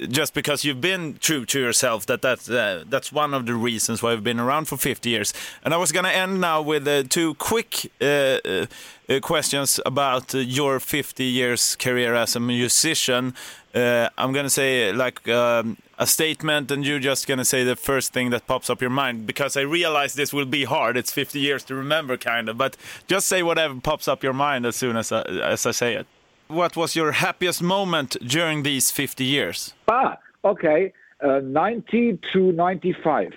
just 0.00 0.34
because 0.34 0.64
you've 0.64 0.80
been 0.80 1.18
true 1.20 1.44
to 1.46 1.60
yourself 1.60 2.06
that 2.06 2.20
that's 2.22 2.50
uh, 2.50 2.84
that's 2.88 3.12
one 3.12 3.32
of 3.32 3.46
the 3.46 3.54
reasons 3.54 4.02
why 4.02 4.12
you've 4.12 4.24
been 4.24 4.40
around 4.40 4.66
for 4.66 4.76
50 4.76 5.08
years. 5.08 5.32
And 5.64 5.72
I 5.72 5.76
was 5.76 5.92
going 5.92 6.04
to 6.04 6.14
end 6.14 6.40
now 6.40 6.62
with 6.62 6.86
uh, 6.88 7.04
two 7.04 7.34
quick 7.34 7.90
uh, 8.00 8.04
uh, 8.04 8.66
uh 9.08 9.20
questions 9.20 9.80
about 9.86 10.34
uh, 10.34 10.38
your 10.38 10.80
50 10.80 11.24
years 11.24 11.76
career 11.76 12.14
as 12.14 12.34
a 12.34 12.40
musician. 12.40 13.34
I'm 13.76 14.32
going 14.32 14.44
to 14.44 14.50
say 14.50 14.92
like 14.92 15.28
um, 15.28 15.76
a 15.98 16.06
statement, 16.06 16.70
and 16.70 16.86
you're 16.86 17.00
just 17.00 17.26
going 17.26 17.38
to 17.38 17.44
say 17.44 17.64
the 17.64 17.76
first 17.76 18.12
thing 18.12 18.30
that 18.30 18.46
pops 18.46 18.70
up 18.70 18.80
your 18.80 18.90
mind 18.90 19.26
because 19.26 19.56
I 19.56 19.62
realize 19.62 20.14
this 20.14 20.32
will 20.32 20.46
be 20.46 20.64
hard. 20.64 20.96
It's 20.96 21.12
50 21.12 21.40
years 21.40 21.64
to 21.64 21.74
remember, 21.74 22.16
kind 22.16 22.48
of, 22.48 22.56
but 22.56 22.76
just 23.08 23.26
say 23.26 23.42
whatever 23.42 23.74
pops 23.80 24.06
up 24.06 24.22
your 24.22 24.32
mind 24.32 24.64
as 24.64 24.76
soon 24.76 24.96
as 24.96 25.10
I, 25.10 25.22
as 25.22 25.66
I 25.66 25.72
say 25.72 25.94
it. 25.94 26.06
What 26.48 26.76
was 26.76 26.94
your 26.94 27.12
happiest 27.12 27.62
moment 27.62 28.16
during 28.24 28.62
these 28.62 28.90
50 28.90 29.24
years? 29.24 29.74
Ah, 29.88 30.18
okay. 30.44 30.92
Uh, 31.20 31.40
90 31.42 32.18
to 32.32 32.52
95. 32.52 33.32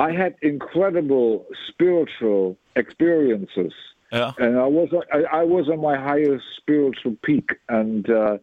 I 0.00 0.12
had 0.12 0.36
incredible 0.42 1.46
spiritual 1.68 2.56
experiences. 2.76 3.72
Yeah. 4.12 4.32
And 4.38 4.58
I 4.58 4.66
was 4.66 4.88
I, 5.12 5.40
I 5.40 5.42
was 5.42 5.68
on 5.68 5.80
my 5.80 5.96
highest 5.96 6.44
spiritual 6.56 7.16
peak, 7.22 7.58
and 7.68 8.08
uh, 8.08 8.38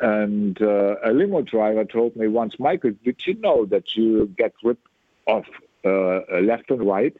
and 0.00 0.60
uh, 0.62 0.96
a 1.04 1.12
limo 1.12 1.42
driver 1.42 1.84
told 1.84 2.14
me 2.16 2.28
once, 2.28 2.58
Michael, 2.58 2.92
did 3.04 3.20
you 3.26 3.34
know 3.34 3.66
that 3.66 3.96
you 3.96 4.26
get 4.36 4.52
ripped 4.62 4.86
off 5.26 5.46
uh, 5.84 6.20
left 6.40 6.70
and 6.70 6.86
right? 6.86 7.16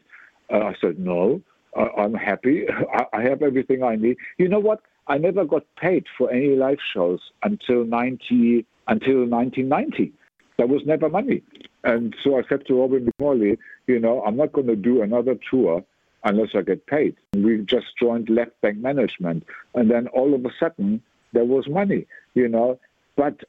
Uh, 0.51 0.59
I 0.59 0.75
said, 0.81 0.99
no, 0.99 1.41
I'm 1.75 2.13
happy. 2.13 2.65
I, 2.93 3.05
I 3.13 3.21
have 3.23 3.41
everything 3.41 3.83
I 3.83 3.95
need. 3.95 4.17
You 4.37 4.47
know 4.47 4.59
what? 4.59 4.81
I 5.07 5.17
never 5.17 5.45
got 5.45 5.63
paid 5.75 6.05
for 6.17 6.31
any 6.31 6.55
live 6.55 6.79
shows 6.93 7.19
until 7.43 7.85
90 7.85 8.65
until 8.87 9.25
1990. 9.25 10.13
There 10.57 10.67
was 10.67 10.85
never 10.85 11.09
money, 11.09 11.41
and 11.83 12.15
so 12.23 12.37
I 12.37 12.43
said 12.47 12.67
to 12.67 12.81
Robin 12.81 13.09
McAuley, 13.19 13.57
you 13.87 13.99
know, 13.99 14.21
I'm 14.23 14.37
not 14.37 14.51
going 14.51 14.67
to 14.67 14.75
do 14.75 15.01
another 15.01 15.35
tour 15.49 15.83
unless 16.23 16.49
I 16.53 16.61
get 16.61 16.85
paid. 16.85 17.15
We 17.33 17.57
just 17.59 17.97
joined 17.99 18.29
Left 18.29 18.59
Bank 18.61 18.77
Management, 18.77 19.45
and 19.73 19.89
then 19.89 20.07
all 20.09 20.33
of 20.33 20.45
a 20.45 20.51
sudden 20.59 21.01
there 21.33 21.45
was 21.45 21.67
money, 21.67 22.05
you 22.35 22.47
know. 22.47 22.79
But 23.15 23.41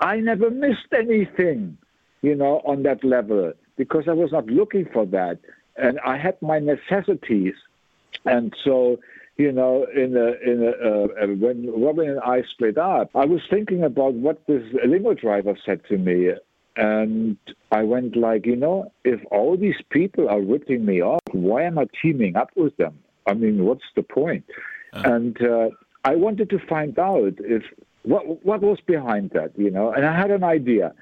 I 0.00 0.16
never 0.16 0.50
missed 0.50 0.92
anything, 0.92 1.78
you 2.22 2.34
know, 2.34 2.62
on 2.64 2.82
that 2.82 3.04
level 3.04 3.52
because 3.76 4.08
I 4.08 4.12
was 4.12 4.32
not 4.32 4.46
looking 4.46 4.86
for 4.92 5.06
that, 5.06 5.38
and 5.80 5.98
I 6.04 6.16
had 6.18 6.40
my 6.42 6.58
necessities, 6.58 7.54
and 8.24 8.54
so 8.64 8.98
you 9.40 9.52
know, 9.52 9.86
in 9.96 10.14
a, 10.16 10.32
in 10.50 10.62
a, 10.62 10.70
uh, 10.70 11.26
when 11.28 11.72
Robin 11.82 12.10
and 12.10 12.20
I 12.20 12.42
split 12.52 12.76
up, 12.76 13.08
I 13.14 13.24
was 13.24 13.40
thinking 13.48 13.82
about 13.82 14.12
what 14.12 14.46
this 14.46 14.62
limo 14.86 15.14
driver 15.14 15.56
said 15.64 15.80
to 15.88 15.96
me. 15.96 16.32
And 16.76 17.38
I 17.72 17.82
went 17.82 18.16
like, 18.16 18.44
you 18.44 18.56
know, 18.56 18.92
if 19.02 19.20
all 19.30 19.56
these 19.56 19.80
people 19.88 20.28
are 20.28 20.42
ripping 20.42 20.84
me 20.84 21.02
off, 21.02 21.20
why 21.32 21.62
am 21.62 21.78
I 21.78 21.86
teaming 22.02 22.36
up 22.36 22.50
with 22.54 22.76
them? 22.76 22.98
I 23.26 23.32
mean, 23.32 23.64
what's 23.64 23.88
the 23.96 24.02
point? 24.02 24.44
Uh. 24.92 25.02
And 25.06 25.42
uh, 25.42 25.70
I 26.04 26.16
wanted 26.16 26.50
to 26.50 26.58
find 26.58 26.98
out 26.98 27.34
if 27.38 27.62
what 28.02 28.44
what 28.44 28.60
was 28.60 28.78
behind 28.86 29.30
that, 29.30 29.52
you 29.56 29.70
know. 29.70 29.90
And 29.90 30.04
I 30.04 30.14
had 30.14 30.30
an 30.30 30.44
idea. 30.44 30.92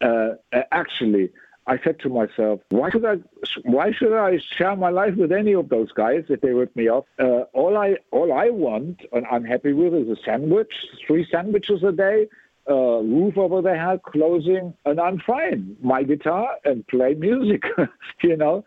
Uh, 0.00 0.30
actually, 0.70 1.30
I 1.66 1.78
said 1.82 2.00
to 2.00 2.08
myself, 2.08 2.60
why 2.70 2.90
should 2.90 3.04
I 3.04 3.16
why 3.62 3.92
should 3.92 4.12
I 4.12 4.38
share 4.56 4.74
my 4.74 4.90
life 4.90 5.14
with 5.16 5.30
any 5.30 5.52
of 5.52 5.68
those 5.68 5.92
guys 5.92 6.24
if 6.28 6.40
they 6.40 6.50
rip 6.50 6.74
me 6.74 6.88
off? 6.88 7.04
Uh, 7.20 7.42
all 7.52 7.76
I 7.76 7.96
all 8.10 8.32
I 8.32 8.50
want 8.50 9.00
and 9.12 9.24
I'm 9.30 9.44
happy 9.44 9.72
with 9.72 9.94
is 9.94 10.08
a 10.08 10.16
sandwich, 10.24 10.72
three 11.06 11.26
sandwiches 11.30 11.84
a 11.84 11.92
day, 11.92 12.26
uh, 12.68 12.98
roof 13.02 13.38
over 13.38 13.62
their 13.62 13.78
head, 13.78 14.02
clothing, 14.02 14.74
and 14.84 15.00
I'm 15.00 15.20
fine. 15.20 15.76
My 15.80 16.02
guitar 16.02 16.56
and 16.64 16.86
play 16.88 17.14
music, 17.14 17.62
you 18.22 18.36
know. 18.36 18.64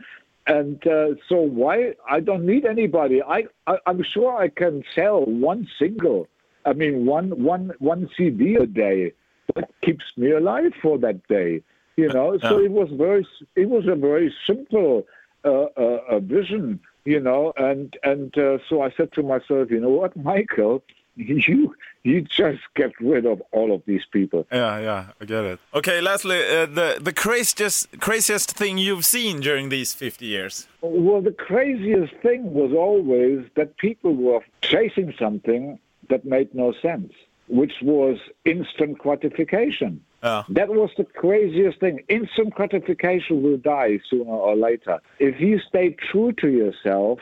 And 0.48 0.86
uh, 0.88 1.16
so 1.28 1.38
why 1.42 1.96
I 2.10 2.22
don't 2.22 2.46
need 2.46 2.66
anybody. 2.66 3.22
I, 3.22 3.46
I 3.68 3.78
I'm 3.88 4.04
sure 4.04 4.38
I 4.38 4.48
can 4.48 4.84
sell 4.94 5.26
one 5.26 5.68
single. 5.78 6.28
I 6.66 6.72
mean 6.72 7.06
one 7.06 7.44
one 7.44 7.74
one 7.80 8.10
CD 8.16 8.56
a 8.56 8.66
day. 8.66 9.12
That 9.54 9.70
keeps 9.82 10.06
me 10.16 10.32
alive 10.32 10.74
for 10.82 10.98
that 11.00 11.28
day 11.28 11.62
you 11.98 12.10
know. 12.10 12.38
So 12.40 12.60
it 12.60 12.72
was 12.72 12.90
very, 12.92 13.28
it 13.56 13.70
was 13.70 13.88
a 13.88 13.96
very 13.96 14.34
simple 14.46 15.06
uh, 15.44 15.68
uh, 15.78 16.20
vision, 16.20 16.80
you 17.06 17.20
know. 17.20 17.54
And 17.58 17.96
and 18.04 18.38
uh, 18.38 18.58
so 18.68 18.82
I 18.82 18.92
said 18.92 19.12
to 19.14 19.24
myself, 19.24 19.72
you 19.72 19.80
know 19.80 19.90
what, 19.90 20.16
Michael, 20.16 20.84
you 21.16 21.76
you 22.04 22.22
just 22.22 22.62
get 22.76 22.92
rid 23.00 23.26
of 23.26 23.42
all 23.52 23.74
of 23.74 23.82
these 23.86 24.06
people. 24.12 24.46
Yeah, 24.52 24.80
yeah, 24.80 25.06
I 25.20 25.26
get 25.26 25.44
it. 25.44 25.60
Okay, 25.74 26.02
lastly, 26.02 26.38
uh, 26.38 26.66
the 26.66 27.00
the 27.02 27.14
craziest 27.14 28.00
craziest 28.00 28.52
thing 28.52 28.78
you've 28.78 29.06
seen 29.06 29.40
during 29.40 29.70
these 29.70 29.94
fifty 29.94 30.26
years. 30.26 30.68
Well, 30.82 31.22
the 31.22 31.32
craziest 31.32 32.14
thing 32.22 32.54
was 32.54 32.72
always 32.74 33.46
that 33.56 33.78
people 33.78 34.16
were 34.16 34.42
chasing 34.62 35.14
something 35.18 35.80
that 36.10 36.26
made 36.26 36.54
no 36.54 36.74
sense, 36.74 37.14
which 37.48 37.82
was 37.82 38.18
instant 38.44 38.98
gratification. 38.98 40.02
Yeah. 40.26 40.44
That 40.50 40.70
was 40.70 40.90
the 40.98 41.04
craziest 41.04 41.80
thing. 41.80 42.00
Instant 42.10 42.56
gratification 42.56 43.44
will 43.44 43.58
die 43.58 44.00
sooner 44.10 44.38
or 44.48 44.56
later. 44.56 45.00
If 45.20 45.40
you 45.40 45.60
stay 45.70 45.96
true 46.12 46.32
to 46.42 46.48
yourself 46.48 47.20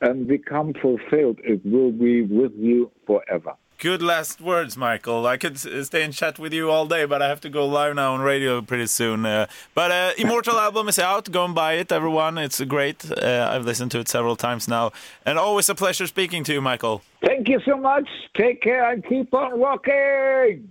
and 0.00 0.28
become 0.28 0.72
fulfilled, 0.80 1.40
it 1.42 1.60
will 1.66 1.90
be 1.90 2.22
with 2.22 2.52
you 2.56 2.92
forever. 3.08 3.54
Good 3.78 4.02
last 4.02 4.40
words, 4.40 4.76
Michael. 4.76 5.26
I 5.26 5.36
could 5.36 5.58
stay 5.58 6.04
and 6.04 6.14
chat 6.14 6.38
with 6.38 6.52
you 6.52 6.70
all 6.70 6.86
day, 6.86 7.06
but 7.06 7.20
I 7.22 7.28
have 7.28 7.40
to 7.40 7.50
go 7.50 7.66
live 7.66 7.96
now 7.96 8.14
on 8.14 8.20
radio 8.20 8.62
pretty 8.62 8.86
soon. 8.86 9.26
Uh, 9.26 9.46
but 9.74 9.90
uh, 9.90 10.12
Immortal 10.16 10.56
album 10.56 10.86
is 10.88 11.00
out. 11.00 11.32
Go 11.32 11.44
and 11.44 11.56
buy 11.56 11.72
it, 11.72 11.90
everyone. 11.90 12.38
It's 12.38 12.60
great. 12.62 13.10
Uh, 13.10 13.50
I've 13.50 13.64
listened 13.64 13.90
to 13.90 13.98
it 13.98 14.08
several 14.08 14.36
times 14.36 14.68
now, 14.68 14.92
and 15.26 15.40
always 15.40 15.68
a 15.68 15.74
pleasure 15.74 16.06
speaking 16.06 16.44
to 16.44 16.52
you, 16.52 16.60
Michael. 16.60 17.02
Thank 17.26 17.48
you 17.48 17.58
so 17.66 17.76
much. 17.76 18.08
Take 18.36 18.62
care 18.62 18.88
and 18.92 19.04
keep 19.04 19.34
on 19.34 19.60
rocking. 19.60 20.70